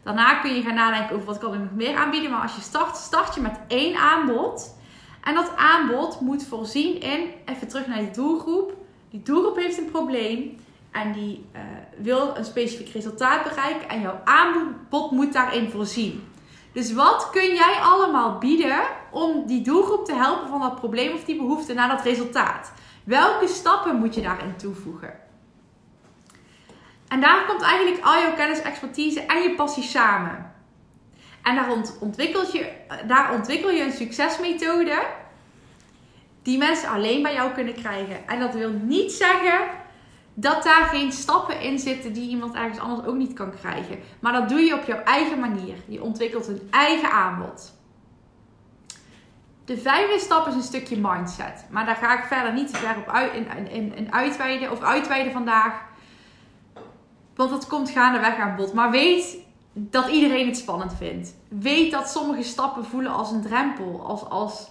Daarna 0.04 0.34
kun 0.34 0.56
je 0.56 0.62
gaan 0.62 0.76
nadenken 0.76 1.16
over 1.16 1.28
wat 1.28 1.38
kan 1.38 1.54
ik 1.54 1.60
nog 1.60 1.72
meer 1.74 1.96
aanbieden. 1.96 2.32
Maar 2.32 2.42
als 2.42 2.56
je 2.56 2.62
start, 2.62 2.98
start 2.98 3.36
je 3.36 3.42
met 3.42 3.60
één 3.68 3.96
aanbod. 3.96 4.76
En 5.24 5.36
dat 5.36 5.52
aanbod 5.56 6.22
moet 6.22 6.46
voorzien 6.46 7.02
in, 7.02 7.20
even 7.46 7.68
terug 7.68 7.88
naar 7.88 8.02
je 8.02 8.12
doelgroep. 8.12 8.74
Die 9.12 9.22
doelgroep 9.24 9.56
heeft 9.56 9.78
een 9.78 9.92
probleem 9.92 10.58
en 10.92 11.12
die 11.12 11.46
uh, 11.56 11.62
wil 11.98 12.38
een 12.38 12.46
specifiek 12.46 12.94
resultaat 12.94 13.44
bereiken. 13.44 13.90
En 13.90 14.02
jouw 14.02 14.22
aanbod 14.24 15.12
moet 15.12 15.34
daarin 15.34 15.70
voorzien. 15.70 16.28
Dus 16.74 16.94
wat 16.94 17.30
kun 17.32 17.54
jij 17.54 17.78
allemaal 17.82 18.38
bieden 18.38 18.82
om 19.12 19.46
die 19.46 19.62
doelgroep 19.62 20.06
te 20.06 20.14
helpen 20.14 20.48
van 20.48 20.60
dat 20.60 20.76
probleem 20.76 21.14
of 21.14 21.24
die 21.24 21.38
behoefte 21.38 21.74
naar 21.74 21.88
dat 21.88 22.02
resultaat? 22.02 22.74
Welke 23.04 23.48
stappen 23.48 23.96
moet 23.96 24.16
je 24.16 24.22
daarin 24.22 24.56
toevoegen? 24.56 25.14
En 27.08 27.22
daar 27.22 27.46
komt 27.46 27.62
eigenlijk 27.62 28.06
al 28.06 28.22
jouw 28.22 28.34
kennis, 28.34 28.62
expertise 28.62 29.22
en 29.22 29.42
je 29.42 29.56
passie 29.56 29.84
samen. 29.84 30.54
En 31.44 31.56
daar, 31.56 31.68
ontwikkelt 32.00 32.52
je, 32.52 32.72
daar 33.08 33.34
ontwikkel 33.34 33.70
je 33.70 33.84
een 33.84 33.92
succesmethode 33.92 35.04
die 36.42 36.58
mensen 36.58 36.90
alleen 36.90 37.22
bij 37.22 37.34
jou 37.34 37.52
kunnen 37.52 37.74
krijgen. 37.74 38.28
En 38.28 38.40
dat 38.40 38.54
wil 38.54 38.70
niet 38.70 39.12
zeggen 39.12 39.60
dat 40.34 40.64
daar 40.64 40.86
geen 40.86 41.12
stappen 41.12 41.62
in 41.62 41.80
zitten 41.80 42.14
die 42.14 42.30
iemand 42.30 42.54
ergens 42.56 42.80
anders 42.80 43.08
ook 43.08 43.16
niet 43.16 43.34
kan 43.34 43.52
krijgen. 43.56 44.00
Maar 44.20 44.34
dat 44.34 44.50
doe 44.50 44.60
je 44.60 44.76
op 44.76 44.86
jouw 44.86 45.04
eigen 45.04 45.40
manier. 45.40 45.76
Je 45.88 46.04
ontwikkelt 46.04 46.48
een 46.48 46.68
eigen 46.72 47.12
aanbod. 47.12 47.80
De 49.66 49.78
vijfde 49.78 50.20
stap 50.20 50.48
is 50.48 50.54
een 50.54 50.62
stukje 50.62 50.98
mindset. 50.98 51.66
Maar 51.70 51.86
daar 51.86 51.96
ga 51.96 52.20
ik 52.20 52.24
verder 52.24 52.54
niet 52.54 52.68
te 52.72 52.78
ver 52.78 52.98
op 52.98 53.10
uit, 53.10 53.34
in, 53.34 53.68
in, 53.70 53.96
in 53.96 54.14
uitweiden, 54.14 54.72
of 54.72 54.82
uitweiden 54.82 55.32
vandaag. 55.32 55.82
Want 57.36 57.50
dat 57.50 57.68
komt 57.68 57.90
gaandeweg 57.90 58.38
aan 58.38 58.56
bod. 58.56 58.74
Maar 58.74 58.92
weet 58.92 59.38
dat 59.74 60.08
iedereen 60.08 60.48
het 60.48 60.58
spannend 60.58 60.94
vindt. 60.98 61.36
Weet 61.48 61.92
dat 61.92 62.10
sommige 62.10 62.44
stappen 62.44 62.86
voelen 62.86 63.12
als 63.12 63.32
een 63.32 63.42
drempel. 63.42 64.06
Als, 64.06 64.30
als, 64.30 64.71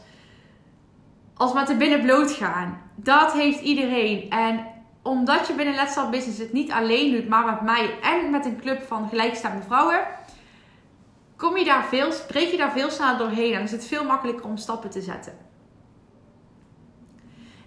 als 1.40 1.52
met 1.52 1.66
de 1.66 1.76
binnen 1.76 2.00
bloot 2.00 2.30
gaan. 2.30 2.80
Dat 2.94 3.32
heeft 3.32 3.61
iedereen. 3.61 4.30
En 4.30 4.66
omdat 5.02 5.47
je 5.47 5.52
binnen 5.52 5.75
Let's 5.75 5.90
Start 5.90 6.11
Business 6.11 6.38
het 6.38 6.52
niet 6.52 6.70
alleen 6.70 7.12
doet, 7.12 7.28
maar 7.28 7.44
met 7.44 7.61
mij 7.61 7.99
en 8.02 8.30
met 8.30 8.44
een 8.44 8.61
club 8.61 8.82
van 8.82 9.09
gelijkstaande 9.09 9.62
vrouwen, 9.62 10.00
kom 11.37 11.56
je 11.56 11.64
daar 11.64 11.85
veel, 11.85 12.12
spreek 12.12 12.50
je 12.50 12.56
daar 12.56 12.73
veel 12.73 12.90
sneller 12.90 13.18
doorheen 13.18 13.54
en 13.54 13.62
is 13.62 13.70
het 13.70 13.87
veel 13.87 14.04
makkelijker 14.04 14.44
om 14.44 14.56
stappen 14.56 14.90
te 14.90 15.00
zetten. 15.00 15.32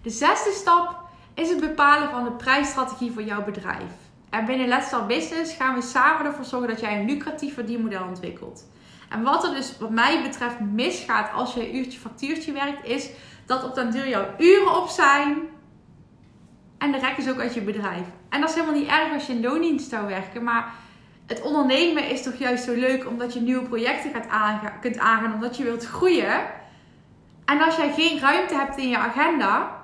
De 0.02 0.10
zesde 0.10 0.52
stap 0.52 1.00
is 1.34 1.50
het 1.50 1.60
bepalen 1.60 2.10
van 2.10 2.24
de 2.24 2.32
prijsstrategie 2.32 3.12
voor 3.12 3.24
jouw 3.24 3.44
bedrijf. 3.44 3.92
En 4.30 4.46
binnen 4.46 4.68
Let's 4.68 4.88
Start 4.88 5.08
Business 5.08 5.56
gaan 5.56 5.76
we 5.76 5.82
samen 5.82 6.26
ervoor 6.26 6.46
zorgen 6.46 6.70
dat 6.70 6.80
jij 6.80 7.00
een 7.00 7.06
lucratief 7.06 7.54
verdienmodel 7.54 8.04
ontwikkelt. 8.08 8.66
En 9.10 9.24
wat 9.24 9.44
er 9.44 9.54
dus 9.54 9.78
wat 9.78 9.90
mij 9.90 10.22
betreft 10.22 10.60
misgaat 10.60 11.32
als 11.34 11.54
je 11.54 11.74
uurtje 11.74 12.00
factuurtje 12.00 12.52
werkt, 12.52 12.86
is 12.86 13.10
dat 13.46 13.64
op 13.64 13.76
den 13.76 13.92
duur 13.92 14.08
jouw 14.08 14.28
uren 14.38 14.82
op 14.82 14.88
zijn, 14.88 15.38
en 16.84 16.92
de 16.92 17.00
rek 17.00 17.18
is 17.18 17.30
ook 17.30 17.40
uit 17.40 17.54
je 17.54 17.62
bedrijf. 17.62 18.06
En 18.30 18.40
dat 18.42 18.50
is 18.50 18.56
helemaal 18.56 18.80
niet 18.80 18.90
erg 18.90 19.14
als 19.14 19.26
je 19.26 19.34
in 19.34 19.42
loondienst 19.42 19.90
zou 19.90 20.08
werken. 20.08 20.44
Maar 20.44 20.74
het 21.26 21.42
ondernemen 21.42 22.10
is 22.10 22.24
toch 22.24 22.36
juist 22.36 22.64
zo 22.64 22.74
leuk 22.74 23.08
omdat 23.08 23.34
je 23.34 23.42
nieuwe 23.42 23.68
projecten 23.68 24.12
gaat 24.12 24.28
aangaan, 24.28 24.80
kunt 24.82 24.98
aangaan. 24.98 25.34
Omdat 25.34 25.58
je 25.58 25.64
wilt 25.64 25.86
groeien. 25.86 26.42
En 27.46 27.62
als 27.62 27.76
jij 27.76 27.94
geen 27.94 28.20
ruimte 28.20 28.56
hebt 28.56 28.78
in 28.78 28.90
je 28.90 28.98
agenda. 28.98 29.82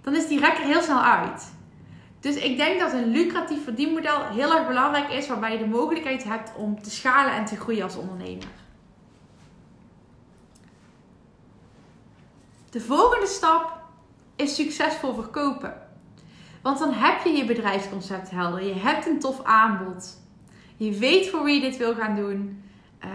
Dan 0.00 0.14
is 0.14 0.28
die 0.28 0.40
rek 0.40 0.58
er 0.58 0.64
heel 0.64 0.82
snel 0.82 1.02
uit. 1.02 1.52
Dus 2.20 2.36
ik 2.36 2.56
denk 2.56 2.80
dat 2.80 2.92
een 2.92 3.10
lucratief 3.10 3.64
verdienmodel 3.64 4.24
heel 4.24 4.56
erg 4.56 4.66
belangrijk 4.66 5.08
is. 5.08 5.28
Waarbij 5.28 5.52
je 5.52 5.58
de 5.58 5.66
mogelijkheid 5.66 6.24
hebt 6.24 6.52
om 6.56 6.82
te 6.82 6.90
schalen 6.90 7.34
en 7.34 7.44
te 7.44 7.56
groeien 7.56 7.82
als 7.82 7.96
ondernemer. 7.96 8.63
De 12.74 12.80
volgende 12.80 13.26
stap 13.26 13.72
is 14.36 14.54
succesvol 14.54 15.14
verkopen. 15.14 15.74
Want 16.62 16.78
dan 16.78 16.92
heb 16.92 17.24
je 17.24 17.30
je 17.30 17.44
bedrijfsconcept 17.44 18.30
helder. 18.30 18.64
Je 18.64 18.74
hebt 18.74 19.06
een 19.06 19.18
tof 19.18 19.42
aanbod. 19.42 20.20
Je 20.76 20.98
weet 20.98 21.28
voor 21.28 21.44
wie 21.44 21.54
je 21.54 21.60
dit 21.60 21.76
wil 21.76 21.94
gaan 21.94 22.16
doen. 22.16 22.64
Uh, 23.04 23.10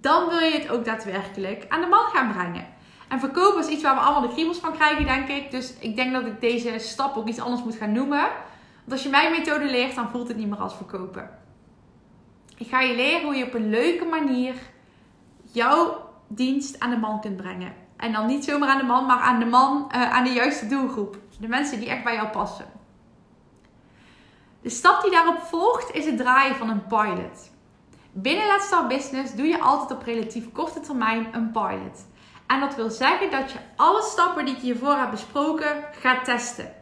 dan 0.00 0.28
wil 0.28 0.38
je 0.38 0.58
het 0.58 0.68
ook 0.68 0.84
daadwerkelijk 0.84 1.64
aan 1.68 1.80
de 1.80 1.86
man 1.86 2.04
gaan 2.04 2.32
brengen. 2.32 2.66
En 3.08 3.20
verkopen 3.20 3.60
is 3.60 3.68
iets 3.68 3.82
waar 3.82 3.94
we 3.94 4.00
allemaal 4.00 4.28
de 4.28 4.34
kriebels 4.34 4.58
van 4.58 4.72
krijgen, 4.72 5.06
denk 5.06 5.28
ik. 5.28 5.50
Dus 5.50 5.74
ik 5.78 5.96
denk 5.96 6.12
dat 6.12 6.26
ik 6.26 6.40
deze 6.40 6.74
stap 6.78 7.16
ook 7.16 7.28
iets 7.28 7.40
anders 7.40 7.64
moet 7.64 7.76
gaan 7.76 7.92
noemen. 7.92 8.28
Want 8.78 8.92
als 8.92 9.02
je 9.02 9.08
mijn 9.08 9.32
methode 9.32 9.64
leert, 9.64 9.94
dan 9.94 10.10
voelt 10.10 10.28
het 10.28 10.36
niet 10.36 10.48
meer 10.48 10.58
als 10.58 10.74
verkopen. 10.74 11.30
Ik 12.56 12.68
ga 12.68 12.80
je 12.80 12.94
leren 12.94 13.22
hoe 13.22 13.34
je 13.34 13.46
op 13.46 13.54
een 13.54 13.70
leuke 13.70 14.04
manier 14.04 14.54
jouw 15.52 16.10
dienst 16.28 16.80
aan 16.80 16.90
de 16.90 16.96
man 16.96 17.20
kunt 17.20 17.36
brengen. 17.36 17.81
En 18.02 18.12
dan 18.12 18.26
niet 18.26 18.44
zomaar 18.44 18.68
aan 18.68 18.78
de 18.78 18.84
man, 18.84 19.06
maar 19.06 19.20
aan 19.20 19.38
de 19.38 19.44
man, 19.44 19.90
uh, 19.94 20.12
aan 20.12 20.24
de 20.24 20.30
juiste 20.32 20.66
doelgroep. 20.66 21.18
De 21.40 21.48
mensen 21.48 21.80
die 21.80 21.88
echt 21.88 22.04
bij 22.04 22.14
jou 22.14 22.28
passen. 22.28 22.64
De 24.62 24.68
stap 24.68 25.02
die 25.02 25.10
daarop 25.10 25.38
volgt 25.40 25.94
is 25.94 26.04
het 26.04 26.16
draaien 26.16 26.56
van 26.56 26.68
een 26.68 26.86
pilot. 26.86 27.50
Binnen 28.12 28.46
Let's 28.46 28.66
Start 28.66 28.88
Business 28.88 29.34
doe 29.34 29.46
je 29.46 29.60
altijd 29.60 29.90
op 29.90 30.02
relatief 30.02 30.52
korte 30.52 30.80
termijn 30.80 31.28
een 31.32 31.50
pilot. 31.50 32.06
En 32.46 32.60
dat 32.60 32.74
wil 32.74 32.90
zeggen 32.90 33.30
dat 33.30 33.52
je 33.52 33.58
alle 33.76 34.02
stappen 34.02 34.44
die 34.44 34.54
ik 34.54 34.60
hiervoor 34.60 34.96
heb 34.96 35.10
besproken 35.10 35.84
gaat 36.00 36.24
testen. 36.24 36.74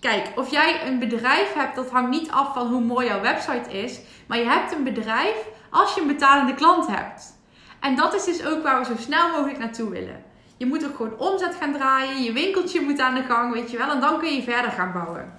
Kijk, 0.00 0.32
of 0.36 0.50
jij 0.50 0.86
een 0.86 0.98
bedrijf 0.98 1.52
hebt, 1.54 1.76
dat 1.76 1.90
hangt 1.90 2.10
niet 2.10 2.30
af 2.30 2.54
van 2.54 2.66
hoe 2.66 2.80
mooi 2.80 3.06
jouw 3.06 3.20
website 3.20 3.70
is. 3.70 4.00
Maar 4.28 4.38
je 4.38 4.48
hebt 4.48 4.72
een 4.72 4.84
bedrijf 4.84 5.48
als 5.70 5.94
je 5.94 6.00
een 6.00 6.06
betalende 6.06 6.54
klant 6.54 6.86
hebt. 6.86 7.35
En 7.80 7.96
dat 7.96 8.14
is 8.14 8.24
dus 8.24 8.46
ook 8.46 8.62
waar 8.62 8.78
we 8.78 8.84
zo 8.84 8.96
snel 8.98 9.30
mogelijk 9.30 9.58
naartoe 9.58 9.90
willen. 9.90 10.24
Je 10.56 10.66
moet 10.66 10.86
ook 10.86 10.96
gewoon 10.96 11.18
omzet 11.18 11.54
gaan 11.54 11.72
draaien, 11.72 12.22
je 12.22 12.32
winkeltje 12.32 12.80
moet 12.80 13.00
aan 13.00 13.14
de 13.14 13.22
gang, 13.22 13.52
weet 13.52 13.70
je 13.70 13.76
wel. 13.76 13.90
En 13.90 14.00
dan 14.00 14.18
kun 14.18 14.34
je 14.34 14.42
verder 14.42 14.70
gaan 14.70 14.92
bouwen. 14.92 15.38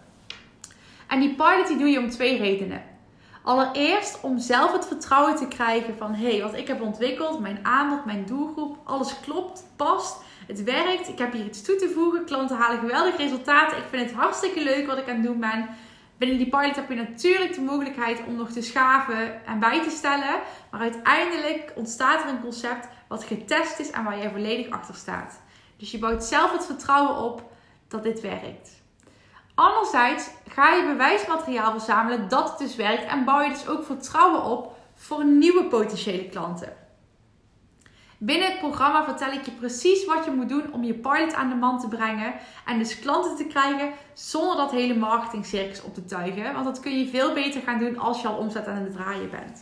En 1.07 1.19
die 1.19 1.35
pilot 1.35 1.67
die 1.67 1.77
doe 1.77 1.87
je 1.87 1.99
om 1.99 2.09
twee 2.09 2.37
redenen. 2.37 2.83
Allereerst 3.43 4.19
om 4.21 4.39
zelf 4.39 4.71
het 4.71 4.87
vertrouwen 4.87 5.35
te 5.35 5.47
krijgen 5.47 5.97
van 5.97 6.13
hé, 6.13 6.31
hey, 6.31 6.41
wat 6.41 6.57
ik 6.57 6.67
heb 6.67 6.81
ontwikkeld, 6.81 7.39
mijn 7.39 7.59
aanbod, 7.63 8.05
mijn 8.05 8.25
doelgroep, 8.25 8.77
alles 8.83 9.19
klopt, 9.19 9.63
past, 9.75 10.17
het 10.47 10.63
werkt, 10.63 11.07
ik 11.07 11.17
heb 11.17 11.33
hier 11.33 11.45
iets 11.45 11.61
toe 11.61 11.75
te 11.75 11.89
voegen, 11.89 12.25
klanten 12.25 12.57
halen 12.57 12.79
geweldige 12.79 13.17
resultaten, 13.17 13.77
ik 13.77 13.83
vind 13.89 14.09
het 14.09 14.19
hartstikke 14.19 14.63
leuk 14.63 14.87
wat 14.87 14.97
ik 14.97 15.09
aan 15.09 15.15
het 15.15 15.23
doen 15.23 15.39
ben. 15.39 15.69
Binnen 16.17 16.37
die 16.37 16.49
pilot 16.49 16.75
heb 16.75 16.89
je 16.89 16.95
natuurlijk 16.95 17.53
de 17.53 17.61
mogelijkheid 17.61 18.21
om 18.27 18.35
nog 18.35 18.51
te 18.51 18.61
schaven 18.61 19.45
en 19.45 19.59
bij 19.59 19.83
te 19.83 19.89
stellen. 19.89 20.39
Maar 20.71 20.81
uiteindelijk 20.81 21.73
ontstaat 21.75 22.23
er 22.23 22.29
een 22.29 22.41
concept 22.41 22.87
wat 23.07 23.23
getest 23.23 23.79
is 23.79 23.91
en 23.91 24.03
waar 24.03 24.17
jij 24.17 24.31
volledig 24.31 24.69
achter 24.69 24.95
staat. 24.95 25.41
Dus 25.77 25.91
je 25.91 25.99
bouwt 25.99 26.23
zelf 26.23 26.51
het 26.51 26.65
vertrouwen 26.65 27.15
op 27.15 27.51
dat 27.87 28.03
dit 28.03 28.21
werkt. 28.21 28.81
Anderzijds 29.55 30.29
ga 30.49 30.73
je 30.73 30.87
bewijsmateriaal 30.87 31.71
verzamelen 31.71 32.29
dat 32.29 32.49
het 32.49 32.57
dus 32.57 32.75
werkt 32.75 33.05
en 33.05 33.23
bouw 33.25 33.41
je 33.41 33.49
dus 33.49 33.67
ook 33.67 33.85
vertrouwen 33.85 34.43
op 34.43 34.75
voor 34.95 35.25
nieuwe 35.25 35.65
potentiële 35.65 36.29
klanten. 36.29 36.86
Binnen 38.17 38.47
het 38.47 38.59
programma 38.59 39.03
vertel 39.03 39.31
ik 39.31 39.45
je 39.45 39.51
precies 39.51 40.05
wat 40.05 40.25
je 40.25 40.31
moet 40.31 40.49
doen 40.49 40.73
om 40.73 40.83
je 40.83 40.93
pilot 40.93 41.33
aan 41.33 41.49
de 41.49 41.55
man 41.55 41.79
te 41.79 41.87
brengen 41.87 42.33
en 42.65 42.77
dus 42.77 42.99
klanten 42.99 43.35
te 43.35 43.45
krijgen 43.45 43.91
zonder 44.13 44.55
dat 44.55 44.71
hele 44.71 44.95
marketingcircus 44.95 45.81
op 45.81 45.93
te 45.93 46.05
tuigen. 46.05 46.53
Want 46.53 46.65
dat 46.65 46.79
kun 46.79 46.99
je 46.99 47.07
veel 47.07 47.33
beter 47.33 47.61
gaan 47.61 47.79
doen 47.79 47.97
als 47.97 48.21
je 48.21 48.27
al 48.27 48.37
omzet 48.37 48.67
aan 48.67 48.75
het 48.75 48.93
draaien 48.93 49.29
bent. 49.29 49.59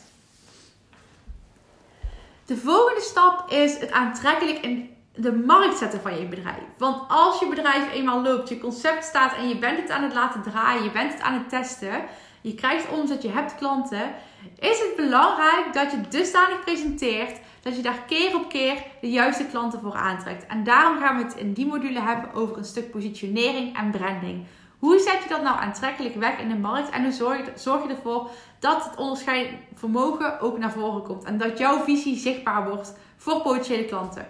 De 2.46 2.58
volgende 2.58 3.02
stap 3.02 3.52
is 3.52 3.80
het 3.80 3.92
aantrekkelijk 3.92 4.60
in 4.60 4.90
de 5.16 5.34
markt 5.34 5.78
zetten 5.78 6.02
van 6.02 6.20
je 6.20 6.26
bedrijf. 6.26 6.64
Want 6.78 7.04
als 7.08 7.40
je 7.40 7.48
bedrijf 7.48 7.94
eenmaal 7.94 8.22
loopt, 8.22 8.50
je 8.50 8.60
concept 8.60 9.04
staat 9.04 9.36
en 9.36 9.48
je 9.48 9.58
bent 9.58 9.78
het 9.78 9.90
aan 9.90 10.04
het 10.04 10.14
laten 10.14 10.42
draaien, 10.42 10.84
je 10.84 10.92
bent 10.92 11.14
het 11.14 11.22
aan 11.22 11.34
het 11.34 11.50
testen, 11.50 12.04
je 12.42 12.56
krijgt 12.56 12.90
omzet, 12.90 13.22
je 13.22 13.30
hebt 13.30 13.56
klanten, 13.56 14.14
is 14.60 14.80
het 14.80 14.96
belangrijk 14.96 15.74
dat 15.74 15.92
je 15.92 16.02
dusdanig 16.10 16.60
presenteert 16.60 17.40
dat 17.66 17.76
je 17.76 17.82
daar 17.82 18.04
keer 18.08 18.36
op 18.36 18.50
keer 18.50 18.84
de 19.02 19.10
juiste 19.10 19.46
klanten 19.46 19.82
voor 19.82 19.94
aantrekt. 19.94 20.46
En 20.46 20.64
daarom 20.64 21.00
gaan 21.00 21.18
we 21.18 21.24
het 21.24 21.36
in 21.36 21.54
die 21.54 21.66
module 21.66 22.02
hebben 22.02 22.34
over 22.34 22.58
een 22.58 22.66
stuk 22.66 22.92
positionering 22.92 23.78
en 23.78 23.92
branding. 23.92 24.46
Hoe 24.80 25.00
zet 25.00 25.24
je 25.24 25.30
dat 25.30 25.44
nou 25.44 25.60
aantrekkelijk 25.60 26.16
weg 26.16 26.40
in 26.40 26.50
de 26.50 26.58
markt 26.58 26.90
en 26.90 27.04
hoe 27.04 27.12
zorg 27.58 27.84
je, 27.84 27.90
ervoor 27.90 28.30
dat 28.60 28.84
het 28.84 28.96
onderscheidend 28.96 29.58
vermogen 29.74 30.40
ook 30.40 30.58
naar 30.58 30.72
voren 30.72 31.04
komt 31.04 31.24
en 31.24 31.38
dat 31.38 31.58
jouw 31.58 31.84
visie 31.84 32.18
zichtbaar 32.18 32.70
wordt 32.70 32.98
voor 33.18 33.42
potentiële 33.42 33.86
klanten. 33.86 34.28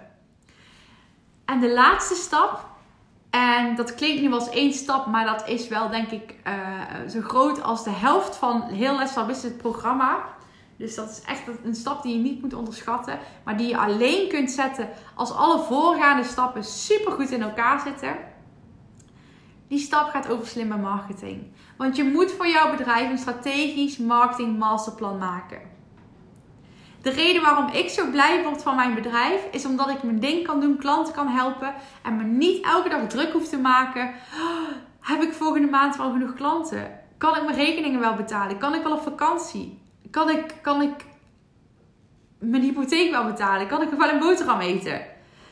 En 1.45 1.59
de 1.59 1.73
laatste 1.73 2.15
stap, 2.15 2.65
en 3.29 3.75
dat 3.75 3.95
klinkt 3.95 4.21
nu 4.21 4.33
als 4.33 4.49
één 4.49 4.73
stap, 4.73 5.05
maar 5.05 5.25
dat 5.25 5.47
is 5.47 5.67
wel 5.67 5.89
denk 5.89 6.09
ik 6.09 6.35
uh, 6.47 7.09
zo 7.09 7.21
groot 7.21 7.61
als 7.61 7.83
de 7.83 7.89
helft 7.89 8.35
van 8.35 8.61
heel 8.61 8.97
Let's 8.97 9.13
Business 9.13 9.57
programma. 9.57 10.33
Dus 10.77 10.95
dat 10.95 11.09
is 11.09 11.21
echt 11.21 11.41
een 11.63 11.75
stap 11.75 12.03
die 12.03 12.17
je 12.17 12.21
niet 12.21 12.41
moet 12.41 12.53
onderschatten, 12.53 13.19
maar 13.43 13.57
die 13.57 13.67
je 13.67 13.77
alleen 13.77 14.29
kunt 14.29 14.51
zetten 14.51 14.89
als 15.15 15.31
alle 15.31 15.63
voorgaande 15.63 16.23
stappen 16.23 16.63
super 16.63 17.11
goed 17.11 17.31
in 17.31 17.41
elkaar 17.41 17.79
zitten. 17.79 18.15
Die 19.67 19.79
stap 19.79 20.09
gaat 20.09 20.29
over 20.29 20.47
slimme 20.47 20.77
marketing. 20.77 21.43
Want 21.77 21.95
je 21.95 22.03
moet 22.03 22.31
voor 22.31 22.47
jouw 22.47 22.71
bedrijf 22.71 23.09
een 23.09 23.17
strategisch 23.17 23.97
marketing 23.97 24.57
masterplan 24.57 25.17
maken. 25.17 25.61
De 27.01 27.09
reden 27.09 27.41
waarom 27.41 27.67
ik 27.67 27.89
zo 27.89 28.09
blij 28.09 28.43
word 28.43 28.63
van 28.63 28.75
mijn 28.75 28.93
bedrijf 28.93 29.47
is 29.51 29.65
omdat 29.65 29.89
ik 29.89 30.03
mijn 30.03 30.19
ding 30.19 30.47
kan 30.47 30.59
doen, 30.59 30.77
klanten 30.77 31.13
kan 31.13 31.27
helpen 31.27 31.73
en 32.03 32.17
me 32.17 32.23
niet 32.23 32.65
elke 32.65 32.89
dag 32.89 33.07
druk 33.07 33.31
hoef 33.31 33.47
te 33.47 33.57
maken. 33.57 34.13
Oh, 34.39 34.69
heb 34.99 35.21
ik 35.21 35.33
volgende 35.33 35.67
maand 35.67 35.97
wel 35.97 36.11
genoeg 36.11 36.33
klanten? 36.33 36.99
Kan 37.17 37.35
ik 37.35 37.43
mijn 37.43 37.55
rekeningen 37.55 37.99
wel 37.99 38.13
betalen? 38.13 38.57
Kan 38.57 38.73
ik 38.73 38.83
wel 38.83 38.93
op 38.93 39.01
vakantie? 39.01 39.84
Kan 40.15 40.29
ik, 40.29 40.55
kan 40.61 40.81
ik 40.81 41.05
mijn 42.39 42.61
hypotheek 42.61 43.11
wel 43.11 43.25
betalen? 43.25 43.67
Kan 43.67 43.81
ik 43.81 43.89
wel 43.89 44.09
een 44.09 44.19
boterham 44.19 44.59
eten? 44.59 45.01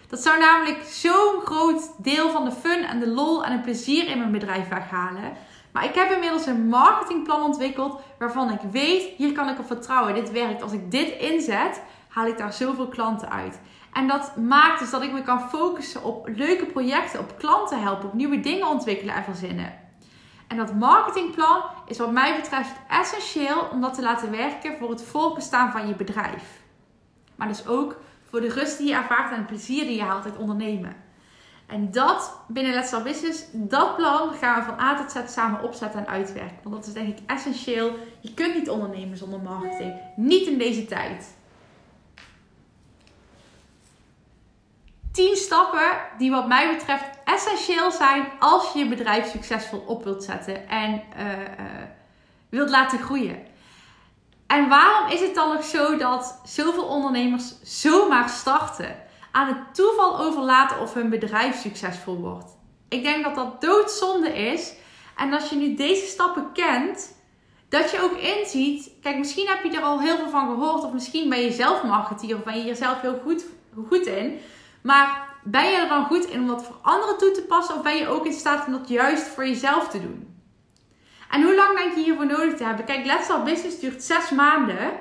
Dat 0.10 0.20
zou 0.20 0.40
namelijk 0.40 0.84
zo'n 0.84 1.42
groot 1.44 1.92
deel 1.98 2.30
van 2.30 2.46
de 2.46 2.52
fun 2.52 2.84
en 2.84 3.00
de 3.00 3.08
lol 3.08 3.46
en 3.46 3.52
het 3.52 3.62
plezier 3.62 4.08
in 4.08 4.18
mijn 4.18 4.32
bedrijf 4.32 4.68
weghalen. 4.68 5.34
Maar 5.72 5.86
ik 5.86 5.96
heb 5.96 6.12
inmiddels 6.12 6.46
een 6.46 6.68
marketingplan 6.68 7.42
ontwikkeld 7.42 8.02
waarvan 8.20 8.52
ik 8.52 8.60
weet, 8.72 9.04
hier 9.18 9.32
kan 9.32 9.50
ik 9.50 9.60
op 9.60 9.66
vertrouwen. 9.66 10.14
Dit 10.14 10.32
werkt. 10.32 10.62
Als 10.62 10.72
ik 10.72 10.92
dit 10.92 11.18
inzet, 11.18 11.82
haal 12.08 12.28
ik 12.28 12.38
daar 12.38 12.54
zoveel 12.54 12.88
klanten 12.88 13.32
uit. 13.32 13.60
En 13.94 14.08
dat 14.08 14.38
maakt 14.38 14.80
dus 14.80 14.90
dat 14.90 15.04
ik 15.04 15.12
me 15.12 15.22
kan 15.22 15.50
focussen 15.50 16.04
op 16.04 16.28
leuke 16.36 16.66
projecten, 16.66 17.20
op 17.20 17.38
klanten 17.38 17.82
helpen, 17.82 18.08
op 18.08 18.14
nieuwe 18.14 18.40
dingen 18.40 18.68
ontwikkelen 18.68 19.16
en 19.16 19.24
verzinnen. 19.24 19.74
En 20.48 20.58
dat 20.58 20.74
marketingplan 20.74 21.62
is 21.88 21.98
wat 21.98 22.12
mij 22.12 22.36
betreft 22.36 22.76
essentieel 22.90 23.68
om 23.72 23.82
dat 23.82 23.94
te 23.94 24.02
laten 24.02 24.32
werken 24.32 24.78
voor 24.78 24.90
het 24.90 25.04
voortbestaan 25.04 25.72
van 25.72 25.88
je 25.88 25.96
bedrijf. 25.96 26.62
Maar 27.36 27.48
dus 27.48 27.68
ook 27.68 27.98
voor 28.30 28.42
de 28.42 28.50
rust 28.50 28.78
die 28.78 28.88
je 28.88 28.96
ervaart 28.96 29.32
en 29.32 29.38
het 29.38 29.48
plezier 29.48 29.84
die 29.84 29.96
je 29.96 30.04
haalt 30.04 30.26
uit 30.26 30.38
ondernemen. 30.38 30.96
En 31.68 31.92
dat 31.92 32.40
binnen 32.48 32.74
Let's 32.74 32.88
Start 32.88 33.04
Business, 33.04 33.44
dat 33.52 33.96
plan 33.96 34.34
gaan 34.34 34.60
we 34.60 34.66
van 34.66 34.80
A 34.80 34.96
tot 34.96 35.12
Z 35.12 35.34
samen 35.34 35.64
opzetten 35.64 36.00
en 36.00 36.08
uitwerken. 36.08 36.58
Want 36.64 36.76
dat 36.76 36.86
is 36.86 36.94
denk 36.94 37.18
ik 37.18 37.30
essentieel. 37.30 37.92
Je 38.20 38.34
kunt 38.34 38.56
niet 38.56 38.70
ondernemen 38.70 39.18
zonder 39.18 39.40
marketing. 39.40 39.94
Niet 40.16 40.48
in 40.48 40.58
deze 40.58 40.86
tijd. 40.86 41.36
10 45.14 45.36
stappen 45.36 45.92
die 46.18 46.32
wat 46.32 46.48
mij 46.48 46.76
betreft 46.76 47.06
essentieel 47.24 47.92
zijn 47.92 48.26
als 48.40 48.74
je 48.74 48.80
je 48.80 48.88
bedrijf 48.88 49.30
succesvol 49.30 49.84
op 49.88 50.04
wilt 50.04 50.24
zetten 50.24 50.70
en 50.70 51.04
uh, 51.18 51.32
uh, 51.32 51.38
wilt 52.50 52.70
laten 52.70 53.00
groeien. 53.00 53.38
En 54.48 54.70
waarom 54.70 55.10
is 55.10 55.20
het 55.20 55.36
dan 55.36 55.54
nog 55.54 55.64
zo 55.64 55.98
dat 55.98 56.40
zoveel 56.44 56.86
ondernemers 56.86 57.54
zomaar 57.64 58.30
starten? 58.30 58.96
Aan 59.32 59.48
het 59.48 59.76
toeval 59.76 60.20
overlaten 60.20 60.80
of 60.80 60.94
hun 60.94 61.10
bedrijf 61.10 61.62
succesvol 61.62 62.18
wordt. 62.18 62.58
Ik 62.90 63.04
denk 63.04 63.24
dat 63.24 63.36
dat 63.36 63.62
doodzonde 63.62 64.30
is. 64.30 64.74
En 65.18 65.34
als 65.34 65.50
je 65.50 65.56
nu 65.56 65.76
deze 65.76 66.06
stappen 66.06 66.52
kent, 66.54 67.16
dat 67.70 67.92
je 67.92 68.02
ook 68.02 68.18
inziet. 68.18 68.92
Kijk, 69.02 69.18
misschien 69.18 69.48
heb 69.48 69.64
je 69.64 69.78
er 69.78 69.84
al 69.84 70.00
heel 70.00 70.16
veel 70.16 70.30
van 70.30 70.48
gehoord. 70.48 70.84
Of 70.84 70.94
misschien 70.94 71.30
ben 71.30 71.40
je 71.40 71.52
zelf 71.52 71.84
marketeer 71.84 72.36
of 72.36 72.44
ben 72.44 72.58
je 72.58 72.64
hier 72.64 72.76
zelf 72.76 73.02
heel 73.02 73.20
goed, 73.24 73.46
goed 73.88 74.06
in. 74.06 74.40
Maar 74.84 75.28
ben 75.44 75.66
je 75.66 75.78
er 75.78 75.88
dan 75.88 76.06
goed 76.06 76.26
in 76.26 76.40
om 76.40 76.48
dat 76.48 76.64
voor 76.64 76.78
anderen 76.82 77.18
toe 77.18 77.32
te 77.32 77.42
passen? 77.42 77.76
Of 77.76 77.82
ben 77.82 77.96
je 77.96 78.08
ook 78.08 78.26
in 78.26 78.34
staat 78.34 78.66
om 78.66 78.72
dat 78.72 78.90
juist 78.90 79.28
voor 79.28 79.48
jezelf 79.48 79.88
te 79.88 80.02
doen? 80.02 80.36
En 81.30 81.44
hoe 81.44 81.56
lang 81.56 81.78
denk 81.78 81.96
je 81.96 82.04
hiervoor 82.04 82.26
nodig 82.26 82.56
te 82.56 82.64
hebben? 82.64 82.86
Kijk, 82.86 83.06
Let's 83.06 83.24
Start 83.24 83.44
Business 83.44 83.80
duurt 83.80 84.04
zes 84.04 84.30
maanden. 84.30 84.92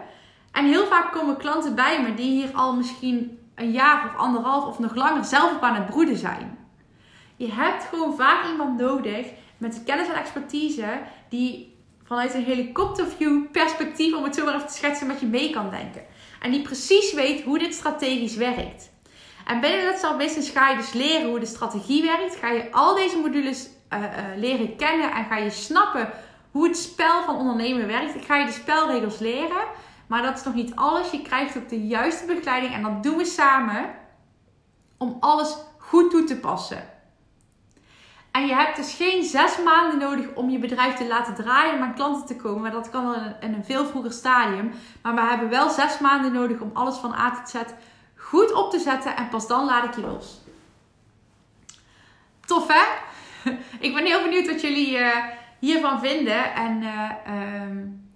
En 0.53 0.64
heel 0.66 0.87
vaak 0.87 1.12
komen 1.12 1.37
klanten 1.37 1.75
bij 1.75 2.03
me 2.03 2.14
die 2.14 2.31
hier 2.31 2.51
al 2.55 2.77
misschien 2.77 3.38
een 3.55 3.71
jaar 3.71 4.05
of 4.05 4.16
anderhalf 4.16 4.64
of 4.64 4.79
nog 4.79 4.95
langer 4.95 5.25
zelf 5.25 5.55
op 5.55 5.62
aan 5.62 5.75
het 5.75 5.87
broeden 5.87 6.16
zijn. 6.16 6.59
Je 7.37 7.53
hebt 7.53 7.85
gewoon 7.85 8.16
vaak 8.16 8.51
iemand 8.51 8.79
nodig 8.79 9.27
met 9.59 9.75
de 9.75 9.83
kennis 9.83 10.09
en 10.09 10.14
expertise 10.14 11.01
die 11.29 11.77
vanuit 12.05 12.35
een 12.35 12.45
helikopterview 12.45 13.51
perspectief, 13.51 14.14
om 14.14 14.25
het 14.25 14.35
zo 14.35 14.45
maar 14.45 14.55
even 14.55 14.66
te 14.66 14.75
schetsen, 14.75 15.07
met 15.07 15.21
je 15.21 15.27
mee 15.27 15.51
kan 15.51 15.71
denken. 15.71 16.03
En 16.40 16.51
die 16.51 16.62
precies 16.62 17.12
weet 17.12 17.42
hoe 17.42 17.59
dit 17.59 17.75
strategisch 17.75 18.37
werkt. 18.37 18.91
En 19.46 19.61
binnen 19.61 19.85
Let's 19.85 19.98
Start 19.98 20.18
Business 20.18 20.50
ga 20.50 20.68
je 20.68 20.76
dus 20.76 20.92
leren 20.92 21.28
hoe 21.28 21.38
de 21.38 21.46
strategie 21.46 22.02
werkt. 22.02 22.37
Ga 22.37 22.48
je 22.48 22.72
al 22.72 22.94
deze 22.94 23.18
modules 23.18 23.68
uh, 23.90 24.02
uh, 24.02 24.09
leren 24.37 24.76
kennen 24.76 25.12
en 25.12 25.24
ga 25.24 25.37
je 25.37 25.50
snappen 25.50 26.11
hoe 26.50 26.66
het 26.66 26.76
spel 26.76 27.22
van 27.22 27.37
ondernemen 27.37 27.87
werkt. 27.87 28.14
Ik 28.14 28.24
ga 28.24 28.37
je 28.37 28.46
de 28.46 28.52
spelregels 28.52 29.18
leren. 29.18 29.64
Maar 30.07 30.22
dat 30.22 30.37
is 30.37 30.44
nog 30.44 30.55
niet 30.55 30.74
alles. 30.74 31.11
Je 31.11 31.22
krijgt 31.22 31.57
ook 31.57 31.68
de 31.68 31.87
juiste 31.87 32.24
begeleiding 32.24 32.74
en 32.74 32.83
dat 32.83 33.02
doen 33.02 33.16
we 33.16 33.24
samen 33.24 33.94
om 34.98 35.16
alles 35.20 35.57
goed 35.78 36.11
toe 36.11 36.24
te 36.24 36.37
passen. 36.37 36.90
En 38.33 38.46
je 38.46 38.55
hebt 38.55 38.76
dus 38.76 38.94
geen 38.94 39.24
zes 39.24 39.62
maanden 39.64 39.98
nodig 39.98 40.35
om 40.35 40.50
je 40.50 40.59
bedrijf 40.59 40.94
te 40.94 41.07
laten 41.07 41.35
draaien 41.35 41.74
om 41.74 41.83
aan 41.83 41.94
klanten 41.94 42.26
te 42.26 42.37
komen. 42.37 42.62
Maar 42.62 42.70
dat 42.70 42.90
kan 42.90 43.14
in 43.40 43.55
een 43.55 43.64
veel 43.64 43.87
vroeger 43.87 44.12
stadium. 44.12 44.72
Maar 45.02 45.14
we 45.14 45.20
hebben 45.20 45.48
wel 45.48 45.70
zes 45.70 45.98
maanden 45.98 46.33
nodig 46.33 46.61
om 46.61 46.70
alles 46.74 46.96
van 46.96 47.14
A 47.14 47.31
tot 47.31 47.48
Z 47.48 47.55
goed 48.33 48.53
op 48.53 48.71
te 48.71 48.79
zetten. 48.79 49.16
En 49.16 49.29
pas 49.29 49.47
dan 49.47 49.64
laat 49.64 49.85
ik 49.85 49.95
je 49.95 50.01
los. 50.01 50.40
Tof 52.45 52.68
hè? 52.68 52.85
Ik 53.87 53.95
ben 53.95 54.05
heel 54.05 54.23
benieuwd 54.23 54.47
wat 54.47 54.61
jullie 54.61 54.99
uh, 54.99 55.16
hiervan 55.59 56.01
vinden. 56.01 56.55
En 56.55 56.83
uh, 56.83 57.11
um, 57.62 58.11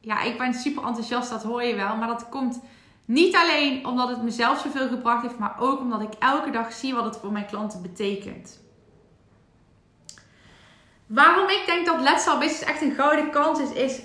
ja, 0.00 0.22
ik 0.22 0.38
ben 0.38 0.54
super 0.54 0.84
enthousiast, 0.84 1.30
dat 1.30 1.42
hoor 1.42 1.62
je 1.62 1.74
wel. 1.74 1.96
Maar 1.96 2.08
dat 2.08 2.28
komt 2.28 2.60
niet 3.04 3.36
alleen 3.36 3.86
omdat 3.86 4.08
het 4.08 4.22
mezelf 4.22 4.60
zoveel 4.60 4.88
gebracht 4.88 5.22
heeft, 5.22 5.38
maar 5.38 5.56
ook 5.58 5.80
omdat 5.80 6.00
ik 6.00 6.12
elke 6.18 6.50
dag 6.50 6.72
zie 6.72 6.94
wat 6.94 7.04
het 7.04 7.16
voor 7.16 7.32
mijn 7.32 7.46
klanten 7.46 7.82
betekent. 7.82 8.60
Waarom 11.06 11.48
ik 11.48 11.62
denk 11.66 11.86
dat 11.86 12.00
Let's 12.00 12.22
Start 12.22 12.38
Business 12.38 12.64
echt 12.64 12.82
een 12.82 12.94
gouden 12.94 13.30
kans 13.30 13.60
is, 13.60 13.72
is 13.72 14.00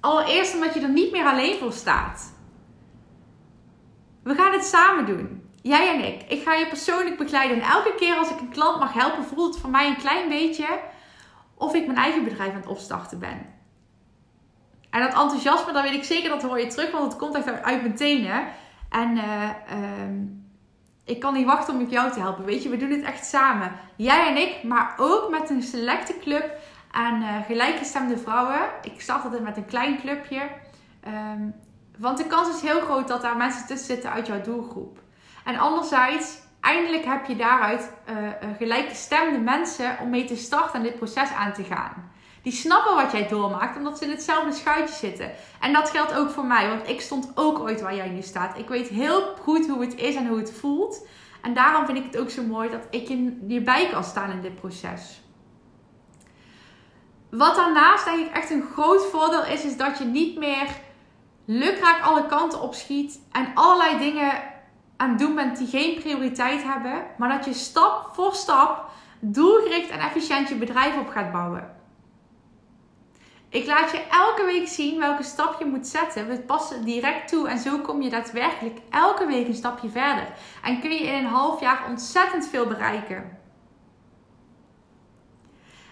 allereerst 0.00 0.54
omdat 0.54 0.74
je 0.74 0.80
er 0.80 0.88
niet 0.88 1.12
meer 1.12 1.26
alleen 1.26 1.58
voor 1.58 1.72
staat. 1.72 2.36
We 4.28 4.34
gaan 4.34 4.52
het 4.52 4.64
samen 4.64 5.06
doen. 5.06 5.50
Jij 5.62 5.94
en 5.94 6.04
ik. 6.04 6.22
Ik 6.22 6.42
ga 6.42 6.54
je 6.54 6.66
persoonlijk 6.66 7.18
begeleiden. 7.18 7.56
En 7.56 7.68
elke 7.68 7.94
keer 7.94 8.16
als 8.16 8.30
ik 8.30 8.40
een 8.40 8.48
klant 8.48 8.78
mag 8.78 8.92
helpen, 8.92 9.24
voelt 9.24 9.54
het 9.54 9.62
voor 9.62 9.70
mij 9.70 9.88
een 9.88 9.96
klein 9.96 10.28
beetje 10.28 10.66
of 11.54 11.74
ik 11.74 11.86
mijn 11.86 11.98
eigen 11.98 12.24
bedrijf 12.24 12.50
aan 12.50 12.60
het 12.60 12.66
opstarten 12.66 13.18
ben. 13.18 13.46
En 14.90 15.00
dat 15.00 15.22
enthousiasme, 15.22 15.72
dan 15.72 15.82
weet 15.82 15.94
ik 15.94 16.04
zeker 16.04 16.28
dat 16.28 16.42
hoor 16.42 16.60
je 16.60 16.66
terug, 16.66 16.90
want 16.90 17.04
het 17.04 17.16
komt 17.16 17.34
echt 17.34 17.62
uit 17.62 17.82
mijn 17.82 17.96
tenen. 17.96 18.46
En 18.90 19.16
uh, 19.16 19.50
ik 21.04 21.20
kan 21.20 21.34
niet 21.34 21.46
wachten 21.46 21.74
om 21.74 21.88
jou 21.88 22.12
te 22.12 22.20
helpen. 22.20 22.44
Weet 22.44 22.62
je, 22.62 22.68
we 22.68 22.76
doen 22.76 22.90
het 22.90 23.02
echt 23.02 23.26
samen. 23.26 23.72
Jij 23.96 24.28
en 24.28 24.36
ik, 24.36 24.62
maar 24.62 24.94
ook 24.96 25.30
met 25.30 25.50
een 25.50 25.62
selecte 25.62 26.18
club 26.20 26.58
aan 26.90 27.22
uh, 27.22 27.28
gelijkgestemde 27.46 28.18
vrouwen. 28.18 28.60
Ik 28.82 29.00
start 29.00 29.24
altijd 29.24 29.42
met 29.42 29.56
een 29.56 29.66
klein 29.66 30.00
clubje. 30.00 30.40
Um, 31.06 31.54
want 31.98 32.18
de 32.18 32.26
kans 32.26 32.56
is 32.56 32.60
heel 32.60 32.80
groot 32.80 33.08
dat 33.08 33.22
daar 33.22 33.36
mensen 33.36 33.66
tussen 33.66 33.86
zitten 33.86 34.10
uit 34.10 34.26
jouw 34.26 34.40
doelgroep. 34.40 34.98
En 35.44 35.58
anderzijds, 35.58 36.38
eindelijk 36.60 37.04
heb 37.04 37.26
je 37.26 37.36
daaruit 37.36 37.92
uh, 38.08 38.16
gelijkgestemde 38.56 39.38
mensen 39.38 39.96
om 40.00 40.10
mee 40.10 40.24
te 40.24 40.36
starten 40.36 40.74
en 40.74 40.82
dit 40.82 40.96
proces 40.96 41.30
aan 41.30 41.52
te 41.52 41.64
gaan. 41.64 42.10
Die 42.42 42.52
snappen 42.52 42.94
wat 42.94 43.12
jij 43.12 43.28
doormaakt, 43.28 43.76
omdat 43.76 43.98
ze 43.98 44.04
in 44.04 44.10
hetzelfde 44.10 44.52
schuitje 44.52 44.94
zitten. 44.94 45.30
En 45.60 45.72
dat 45.72 45.90
geldt 45.90 46.14
ook 46.14 46.30
voor 46.30 46.44
mij, 46.44 46.68
want 46.68 46.88
ik 46.88 47.00
stond 47.00 47.32
ook 47.34 47.58
ooit 47.58 47.80
waar 47.80 47.94
jij 47.94 48.08
nu 48.08 48.22
staat. 48.22 48.58
Ik 48.58 48.68
weet 48.68 48.88
heel 48.88 49.34
goed 49.40 49.68
hoe 49.68 49.80
het 49.80 49.94
is 49.94 50.14
en 50.14 50.26
hoe 50.26 50.38
het 50.38 50.52
voelt. 50.52 51.06
En 51.42 51.54
daarom 51.54 51.86
vind 51.86 51.98
ik 51.98 52.04
het 52.04 52.18
ook 52.18 52.30
zo 52.30 52.42
mooi 52.42 52.70
dat 52.70 52.86
ik 52.90 53.08
je 53.08 53.38
hierbij 53.46 53.88
kan 53.88 54.04
staan 54.04 54.30
in 54.30 54.40
dit 54.40 54.54
proces. 54.54 55.22
Wat 57.30 57.56
daarnaast 57.56 58.04
denk 58.04 58.26
ik 58.26 58.36
echt 58.36 58.50
een 58.50 58.68
groot 58.72 59.06
voordeel 59.06 59.44
is, 59.44 59.64
is 59.64 59.76
dat 59.76 59.98
je 59.98 60.04
niet 60.04 60.38
meer 60.38 60.66
lukraak 61.50 62.02
alle 62.02 62.26
kanten 62.26 62.60
opschiet 62.60 63.20
en 63.32 63.50
allerlei 63.54 63.98
dingen 63.98 64.32
aan 64.96 65.08
het 65.08 65.18
doen 65.18 65.34
bent 65.34 65.58
die 65.58 65.66
geen 65.66 65.94
prioriteit 65.94 66.62
hebben, 66.62 67.06
maar 67.18 67.28
dat 67.28 67.44
je 67.44 67.52
stap 67.52 68.10
voor 68.12 68.34
stap 68.34 68.90
doelgericht 69.20 69.90
en 69.90 69.98
efficiënt 69.98 70.48
je 70.48 70.54
bedrijf 70.54 70.98
op 70.98 71.08
gaat 71.08 71.32
bouwen. 71.32 71.76
Ik 73.48 73.66
laat 73.66 73.90
je 73.90 74.06
elke 74.10 74.44
week 74.44 74.68
zien 74.68 74.98
welke 74.98 75.22
stap 75.22 75.58
je 75.58 75.64
moet 75.64 75.86
zetten. 75.86 76.28
We 76.28 76.40
passen 76.40 76.84
direct 76.84 77.28
toe 77.28 77.48
en 77.48 77.58
zo 77.58 77.78
kom 77.78 78.02
je 78.02 78.10
daadwerkelijk 78.10 78.78
elke 78.90 79.26
week 79.26 79.46
een 79.46 79.54
stapje 79.54 79.88
verder. 79.88 80.28
En 80.62 80.80
kun 80.80 80.90
je 80.90 81.02
in 81.02 81.14
een 81.14 81.30
half 81.30 81.60
jaar 81.60 81.86
ontzettend 81.88 82.46
veel 82.46 82.66
bereiken. 82.66 83.38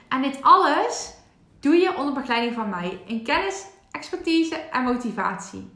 En 0.09 0.23
dit 0.23 0.43
alles 0.43 1.15
doe 1.61 1.75
je 1.75 1.97
onder 1.97 2.15
begeleiding 2.15 2.55
van 2.55 2.69
mij 2.69 3.01
in 3.07 3.25
kennis, 3.25 3.67
expertise 3.97 4.55
en 4.55 4.83
motivatie. 4.83 5.71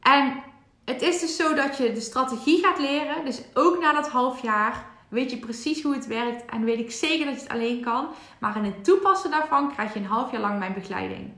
En 0.00 0.42
het 0.84 1.02
is 1.02 1.20
dus 1.20 1.36
zo 1.36 1.54
dat 1.54 1.76
je 1.76 1.92
de 1.92 2.00
strategie 2.00 2.64
gaat 2.64 2.78
leren, 2.78 3.24
dus 3.24 3.42
ook 3.54 3.80
na 3.80 3.92
dat 3.92 4.08
half 4.08 4.42
jaar 4.42 4.86
weet 5.08 5.30
je 5.30 5.38
precies 5.38 5.82
hoe 5.82 5.94
het 5.94 6.06
werkt 6.06 6.44
en 6.44 6.64
weet 6.64 6.78
ik 6.78 6.90
zeker 6.90 7.26
dat 7.26 7.34
je 7.34 7.40
het 7.40 7.52
alleen 7.52 7.80
kan. 7.80 8.08
Maar 8.38 8.56
in 8.56 8.64
het 8.64 8.84
toepassen 8.84 9.30
daarvan 9.30 9.72
krijg 9.72 9.92
je 9.92 9.98
een 9.98 10.06
half 10.06 10.30
jaar 10.30 10.40
lang 10.40 10.58
mijn 10.58 10.74
begeleiding. 10.74 11.32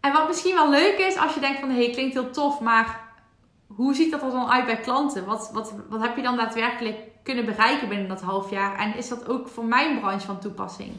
En 0.00 0.12
wat 0.12 0.26
misschien 0.26 0.54
wel 0.54 0.70
leuk 0.70 0.98
is 0.98 1.16
als 1.16 1.34
je 1.34 1.40
denkt 1.40 1.60
van 1.60 1.70
hé, 1.70 1.84
hey, 1.84 1.90
klinkt 1.90 2.14
heel 2.14 2.30
tof, 2.30 2.60
maar 2.60 3.00
hoe 3.66 3.94
ziet 3.94 4.10
dat 4.10 4.22
er 4.22 4.30
dan 4.30 4.50
uit 4.50 4.66
bij 4.66 4.80
klanten? 4.80 5.24
Wat, 5.24 5.50
wat, 5.52 5.74
wat 5.88 6.00
heb 6.00 6.16
je 6.16 6.22
dan 6.22 6.36
daadwerkelijk 6.36 6.96
kunnen 7.22 7.44
bereiken 7.44 7.88
binnen 7.88 8.08
dat 8.08 8.20
half 8.20 8.50
jaar? 8.50 8.78
En 8.78 8.96
is 8.96 9.08
dat 9.08 9.28
ook 9.28 9.48
voor 9.48 9.64
mijn 9.64 10.00
branche 10.00 10.26
van 10.26 10.40
toepassing? 10.40 10.96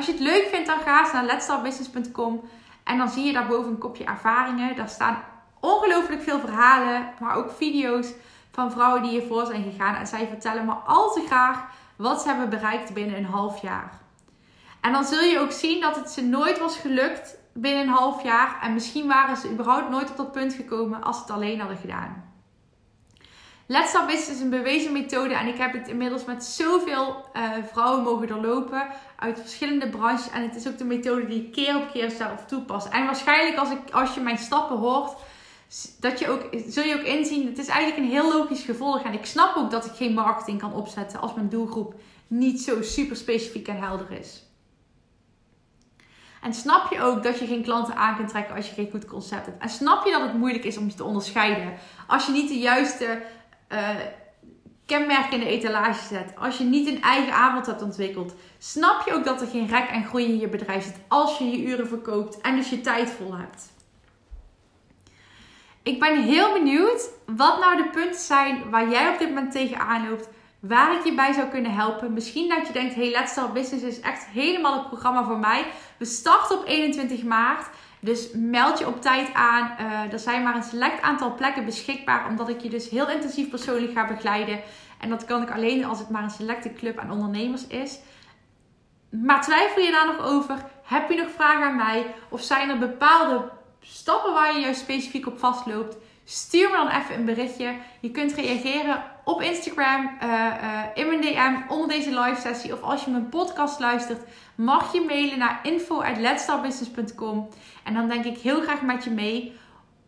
Als 0.00 0.08
je 0.08 0.14
het 0.14 0.24
leuk 0.24 0.48
vindt, 0.52 0.66
dan 0.66 0.80
ga 0.80 1.00
eens 1.00 1.12
naar 1.12 1.24
letstartbusiness.com 1.24 2.40
en 2.84 2.98
dan 2.98 3.08
zie 3.08 3.24
je 3.24 3.32
daarboven 3.32 3.70
een 3.70 3.78
kopje 3.78 4.04
ervaringen. 4.04 4.76
Daar 4.76 4.88
staan 4.88 5.22
ongelooflijk 5.60 6.22
veel 6.22 6.40
verhalen, 6.40 7.12
maar 7.18 7.36
ook 7.36 7.50
video's 7.50 8.12
van 8.52 8.70
vrouwen 8.70 9.02
die 9.02 9.10
hiervoor 9.10 9.46
zijn 9.46 9.62
gegaan. 9.62 9.94
En 9.94 10.06
zij 10.06 10.26
vertellen 10.26 10.64
me 10.64 10.72
al 10.72 11.12
te 11.12 11.24
graag 11.26 11.64
wat 11.96 12.22
ze 12.22 12.28
hebben 12.28 12.48
bereikt 12.48 12.94
binnen 12.94 13.16
een 13.16 13.24
half 13.24 13.62
jaar. 13.62 14.00
En 14.80 14.92
dan 14.92 15.04
zul 15.04 15.22
je 15.22 15.38
ook 15.38 15.52
zien 15.52 15.80
dat 15.80 15.96
het 15.96 16.10
ze 16.10 16.24
nooit 16.24 16.58
was 16.58 16.76
gelukt 16.76 17.36
binnen 17.52 17.82
een 17.82 17.94
half 17.94 18.22
jaar. 18.22 18.58
En 18.62 18.72
misschien 18.72 19.08
waren 19.08 19.36
ze 19.36 19.50
überhaupt 19.50 19.90
nooit 19.90 20.10
op 20.10 20.16
dat 20.16 20.32
punt 20.32 20.54
gekomen 20.54 21.02
als 21.02 21.16
ze 21.16 21.22
het 21.22 21.30
alleen 21.30 21.58
hadden 21.60 21.78
gedaan. 21.78 22.29
Let's 23.72 23.88
Start 23.88 24.06
Business 24.06 24.30
is 24.30 24.40
een 24.40 24.50
bewezen 24.50 24.92
methode 24.92 25.34
en 25.34 25.46
ik 25.46 25.56
heb 25.56 25.72
het 25.72 25.88
inmiddels 25.88 26.24
met 26.24 26.44
zoveel 26.44 27.24
uh, 27.36 27.50
vrouwen 27.72 28.02
mogen 28.02 28.26
doorlopen 28.26 28.86
uit 29.16 29.40
verschillende 29.40 29.88
branches. 29.88 30.30
En 30.30 30.42
het 30.42 30.56
is 30.56 30.68
ook 30.68 30.78
de 30.78 30.84
methode 30.84 31.26
die 31.26 31.44
ik 31.44 31.52
keer 31.52 31.76
op 31.76 31.90
keer 31.92 32.10
zelf 32.10 32.44
toepas. 32.46 32.88
En 32.88 33.04
waarschijnlijk 33.04 33.58
als, 33.58 33.70
ik, 33.70 33.90
als 33.90 34.14
je 34.14 34.20
mijn 34.20 34.38
stappen 34.38 34.76
hoort, 34.76 35.12
dat 36.00 36.18
je 36.18 36.28
ook, 36.28 36.48
zul 36.66 36.84
je 36.84 36.94
ook 36.94 37.06
inzien, 37.06 37.46
het 37.46 37.58
is 37.58 37.66
eigenlijk 37.66 38.02
een 38.02 38.10
heel 38.10 38.32
logisch 38.32 38.62
gevolg. 38.62 39.02
En 39.02 39.12
ik 39.12 39.26
snap 39.26 39.56
ook 39.56 39.70
dat 39.70 39.84
ik 39.84 39.92
geen 39.92 40.14
marketing 40.14 40.60
kan 40.60 40.74
opzetten 40.74 41.20
als 41.20 41.34
mijn 41.34 41.48
doelgroep 41.48 41.94
niet 42.26 42.60
zo 42.60 42.82
super 42.82 43.16
specifiek 43.16 43.68
en 43.68 43.78
helder 43.78 44.10
is. 44.10 44.44
En 46.42 46.54
snap 46.54 46.92
je 46.92 47.02
ook 47.02 47.22
dat 47.22 47.38
je 47.38 47.46
geen 47.46 47.62
klanten 47.62 47.96
aan 47.96 48.16
kunt 48.16 48.28
trekken 48.28 48.56
als 48.56 48.68
je 48.68 48.74
geen 48.74 48.90
goed 48.90 49.04
concept 49.04 49.46
hebt? 49.46 49.62
En 49.62 49.68
snap 49.68 50.04
je 50.04 50.10
dat 50.10 50.20
het 50.20 50.34
moeilijk 50.34 50.64
is 50.64 50.76
om 50.76 50.86
je 50.86 50.94
te 50.94 51.04
onderscheiden 51.04 51.72
als 52.06 52.26
je 52.26 52.32
niet 52.32 52.48
de 52.48 52.58
juiste 52.58 53.22
uh, 53.72 53.88
kenmerken 54.86 55.32
in 55.32 55.40
de 55.40 55.46
etalage 55.46 56.06
zet? 56.14 56.32
Als 56.36 56.58
je 56.58 56.64
niet 56.64 56.88
een 56.88 57.02
eigen 57.02 57.32
aanbod 57.32 57.66
hebt 57.66 57.82
ontwikkeld? 57.82 58.34
Snap 58.58 59.02
je 59.06 59.12
ook 59.12 59.24
dat 59.24 59.40
er 59.40 59.46
geen 59.46 59.66
rek 59.66 59.88
en 59.88 60.04
groei 60.04 60.24
in 60.24 60.38
je 60.38 60.48
bedrijf 60.48 60.84
zit 60.84 61.00
als 61.08 61.38
je 61.38 61.50
je 61.50 61.64
uren 61.64 61.88
verkoopt 61.88 62.40
en 62.40 62.56
dus 62.56 62.70
je 62.70 62.80
tijd 62.80 63.10
vol 63.10 63.36
hebt? 63.36 63.72
Ik 65.82 66.00
ben 66.00 66.22
heel 66.22 66.52
benieuwd 66.52 67.10
wat 67.26 67.60
nou 67.60 67.76
de 67.76 67.88
punten 67.88 68.20
zijn 68.20 68.70
waar 68.70 68.90
jij 68.90 69.12
op 69.12 69.18
dit 69.18 69.28
moment 69.28 69.52
tegenaan 69.52 70.08
loopt. 70.08 70.28
Waar 70.60 70.94
ik 70.94 71.04
je 71.04 71.14
bij 71.14 71.32
zou 71.32 71.48
kunnen 71.48 71.74
helpen. 71.74 72.12
Misschien 72.12 72.48
dat 72.48 72.66
je 72.66 72.72
denkt, 72.72 72.94
hey, 72.94 73.10
Let's 73.10 73.30
Start 73.30 73.52
Business 73.52 73.84
is 73.84 74.00
echt 74.00 74.24
helemaal 74.24 74.78
het 74.78 74.88
programma 74.88 75.24
voor 75.24 75.38
mij. 75.38 75.66
We 75.96 76.04
starten 76.04 76.58
op 76.58 76.66
21 76.66 77.22
maart. 77.22 77.66
Dus 78.00 78.28
meld 78.32 78.78
je 78.78 78.86
op 78.86 79.02
tijd 79.02 79.34
aan. 79.34 79.76
Uh, 79.80 80.12
er 80.12 80.18
zijn 80.18 80.42
maar 80.42 80.54
een 80.54 80.62
select 80.62 81.02
aantal 81.02 81.34
plekken 81.34 81.64
beschikbaar. 81.64 82.28
Omdat 82.28 82.48
ik 82.48 82.60
je 82.60 82.70
dus 82.70 82.88
heel 82.88 83.08
intensief 83.10 83.50
persoonlijk 83.50 83.92
ga 83.92 84.06
begeleiden. 84.06 84.60
En 84.98 85.08
dat 85.08 85.24
kan 85.24 85.42
ik 85.42 85.50
alleen 85.50 85.84
als 85.84 85.98
het 85.98 86.08
maar 86.08 86.22
een 86.22 86.30
selecte 86.30 86.72
club 86.72 86.98
aan 86.98 87.10
ondernemers 87.10 87.66
is. 87.66 87.98
Maar 89.10 89.42
twijfel 89.42 89.82
je 89.82 89.90
daar 89.90 90.06
nog 90.06 90.26
over? 90.26 90.64
Heb 90.82 91.10
je 91.10 91.16
nog 91.16 91.30
vragen 91.30 91.66
aan 91.66 91.76
mij? 91.76 92.06
Of 92.28 92.42
zijn 92.42 92.70
er 92.70 92.78
bepaalde 92.78 93.50
stappen 93.80 94.32
waar 94.32 94.54
je 94.54 94.60
juist 94.60 94.80
specifiek 94.80 95.26
op 95.26 95.38
vastloopt, 95.38 95.96
stuur 96.24 96.70
me 96.70 96.76
dan 96.76 96.88
even 96.88 97.14
een 97.14 97.24
berichtje. 97.24 97.74
Je 98.00 98.10
kunt 98.10 98.32
reageren 98.32 99.02
op 99.24 99.42
Instagram, 99.42 100.10
uh, 100.22 100.28
uh, 100.28 100.82
in 100.94 101.06
mijn 101.06 101.20
DM, 101.20 101.72
onder 101.72 101.88
deze 101.88 102.20
live 102.20 102.40
sessie. 102.40 102.72
Of 102.72 102.82
als 102.82 103.04
je 103.04 103.10
mijn 103.10 103.28
podcast 103.28 103.80
luistert, 103.80 104.22
mag 104.54 104.92
je 104.92 105.00
mailen 105.00 105.38
naar 105.38 105.60
info.letstartbusiness.com. 105.62 107.48
En 107.84 107.94
dan 107.94 108.08
denk 108.08 108.24
ik 108.24 108.38
heel 108.38 108.60
graag 108.60 108.82
met 108.82 109.04
je 109.04 109.10
mee. 109.10 109.58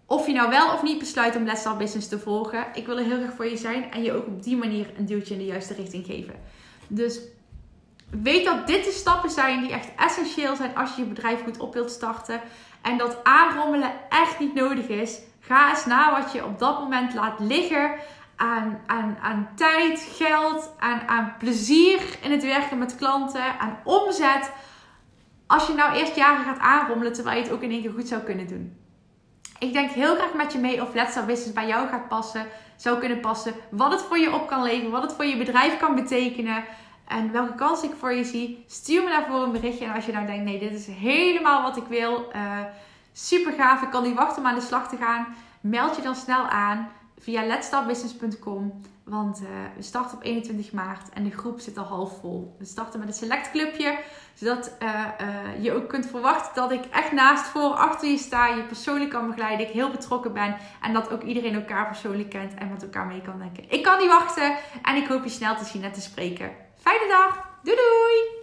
Of 0.06 0.26
je 0.26 0.32
nou 0.32 0.50
wel 0.50 0.72
of 0.72 0.82
niet 0.82 0.98
besluit 0.98 1.36
om 1.36 1.44
Let's 1.44 1.76
Business 1.78 2.08
te 2.08 2.18
volgen. 2.18 2.66
Ik 2.74 2.86
wil 2.86 2.98
er 2.98 3.04
heel 3.04 3.18
graag 3.18 3.34
voor 3.34 3.46
je 3.46 3.56
zijn. 3.56 3.90
En 3.90 4.02
je 4.02 4.12
ook 4.12 4.26
op 4.26 4.42
die 4.42 4.56
manier 4.56 4.90
een 4.96 5.06
duwtje 5.06 5.34
in 5.34 5.40
de 5.40 5.46
juiste 5.46 5.74
richting 5.74 6.06
geven. 6.06 6.34
Dus 6.88 7.20
weet 8.10 8.44
dat 8.44 8.66
dit 8.66 8.84
de 8.84 8.90
stappen 8.90 9.30
zijn 9.30 9.60
die 9.60 9.72
echt 9.72 9.88
essentieel 9.96 10.56
zijn 10.56 10.76
als 10.76 10.94
je 10.94 11.02
je 11.02 11.08
bedrijf 11.08 11.42
goed 11.42 11.58
op 11.58 11.74
wilt 11.74 11.90
starten. 11.90 12.40
En 12.82 12.98
dat 12.98 13.16
aanrommelen 13.22 13.92
echt 14.08 14.38
niet 14.38 14.54
nodig 14.54 14.88
is. 14.88 15.20
Ga 15.40 15.70
eens 15.70 15.86
na 15.86 16.20
wat 16.20 16.32
je 16.32 16.44
op 16.44 16.58
dat 16.58 16.80
moment 16.80 17.14
laat 17.14 17.38
liggen 17.38 17.90
aan, 18.86 19.16
aan, 19.22 19.48
tijd, 19.54 20.08
geld, 20.16 20.74
aan, 20.78 21.00
aan 21.06 21.34
plezier 21.38 22.18
in 22.22 22.30
het 22.30 22.42
werken 22.42 22.78
met 22.78 22.96
klanten, 22.96 23.58
aan 23.58 23.78
omzet. 23.84 24.52
Als 25.46 25.66
je 25.66 25.74
nou 25.74 25.94
eerst 25.94 26.16
jaren 26.16 26.44
gaat 26.44 26.58
aanrommelen 26.58 27.12
terwijl 27.12 27.36
je 27.36 27.42
het 27.42 27.52
ook 27.52 27.62
in 27.62 27.70
één 27.70 27.82
keer 27.82 27.92
goed 27.92 28.08
zou 28.08 28.22
kunnen 28.22 28.46
doen. 28.46 28.76
Ik 29.58 29.72
denk 29.72 29.90
heel 29.90 30.14
graag 30.14 30.34
met 30.34 30.52
je 30.52 30.58
mee 30.58 30.82
of 30.82 30.94
Let's 30.94 31.10
Start 31.10 31.26
Business 31.26 31.52
bij 31.52 31.66
jou 31.66 31.88
gaat 31.88 32.08
passen, 32.08 32.46
zou 32.76 32.98
kunnen 32.98 33.20
passen. 33.20 33.54
Wat 33.70 33.92
het 33.92 34.02
voor 34.02 34.18
je 34.18 34.34
op 34.34 34.48
kan 34.48 34.62
leveren, 34.62 34.90
wat 34.90 35.02
het 35.02 35.12
voor 35.12 35.24
je 35.24 35.36
bedrijf 35.36 35.78
kan 35.78 35.94
betekenen. 35.94 36.64
En 37.08 37.32
welke 37.32 37.54
kans 37.54 37.82
ik 37.82 37.92
voor 37.98 38.12
je 38.12 38.24
zie. 38.24 38.64
Stuur 38.66 39.02
me 39.02 39.10
daarvoor 39.10 39.42
een 39.42 39.52
berichtje. 39.52 39.84
En 39.84 39.94
als 39.94 40.06
je 40.06 40.12
nou 40.12 40.26
denkt, 40.26 40.44
nee, 40.44 40.58
dit 40.58 40.72
is 40.72 40.86
helemaal 40.86 41.62
wat 41.62 41.76
ik 41.76 41.86
wil. 41.88 42.30
Uh, 42.34 42.58
super 43.12 43.52
gaaf. 43.52 43.82
Ik 43.82 43.90
kan 43.90 44.02
niet 44.02 44.14
wachten 44.14 44.42
om 44.42 44.48
aan 44.48 44.54
de 44.54 44.60
slag 44.60 44.88
te 44.88 44.96
gaan. 44.96 45.26
Meld 45.60 45.96
je 45.96 46.02
dan 46.02 46.14
snel 46.14 46.46
aan 46.46 46.90
via 47.22 47.46
letstartbusiness.com. 47.46 48.82
Want 49.04 49.40
uh, 49.40 49.48
we 49.76 49.82
starten 49.82 50.16
op 50.16 50.24
21 50.24 50.72
maart 50.72 51.08
en 51.08 51.24
de 51.24 51.30
groep 51.30 51.60
zit 51.60 51.78
al 51.78 51.84
half 51.84 52.20
vol. 52.20 52.56
We 52.58 52.64
starten 52.64 52.98
met 52.98 53.08
een 53.08 53.14
select 53.14 53.50
clubje. 53.50 53.98
Zodat 54.34 54.76
uh, 54.82 55.06
je 55.60 55.72
ook 55.72 55.88
kunt 55.88 56.06
verwachten 56.06 56.54
dat 56.54 56.72
ik 56.72 56.84
echt 56.84 57.12
naast, 57.12 57.44
voor, 57.44 57.74
achter 57.74 58.08
je 58.08 58.18
sta. 58.18 58.46
Je 58.46 58.62
persoonlijk 58.62 59.10
kan 59.10 59.26
begeleiden. 59.26 59.66
Ik 59.66 59.72
heel 59.72 59.90
betrokken 59.90 60.32
ben. 60.32 60.56
En 60.82 60.92
dat 60.92 61.10
ook 61.10 61.22
iedereen 61.22 61.54
elkaar 61.54 61.86
persoonlijk 61.86 62.30
kent 62.30 62.54
en 62.54 62.70
met 62.70 62.82
elkaar 62.82 63.06
mee 63.06 63.22
kan 63.22 63.38
denken. 63.38 63.64
Ik 63.68 63.82
kan 63.82 63.98
niet 63.98 64.08
wachten. 64.08 64.56
En 64.82 64.96
ik 64.96 65.06
hoop 65.06 65.24
je 65.24 65.30
snel 65.30 65.56
te 65.56 65.64
zien 65.64 65.84
en 65.84 65.92
te 65.92 66.00
spreken. 66.00 66.50
Fijne 66.76 67.08
dag. 67.08 67.48
Doei 67.62 67.76
doei. 67.76 68.41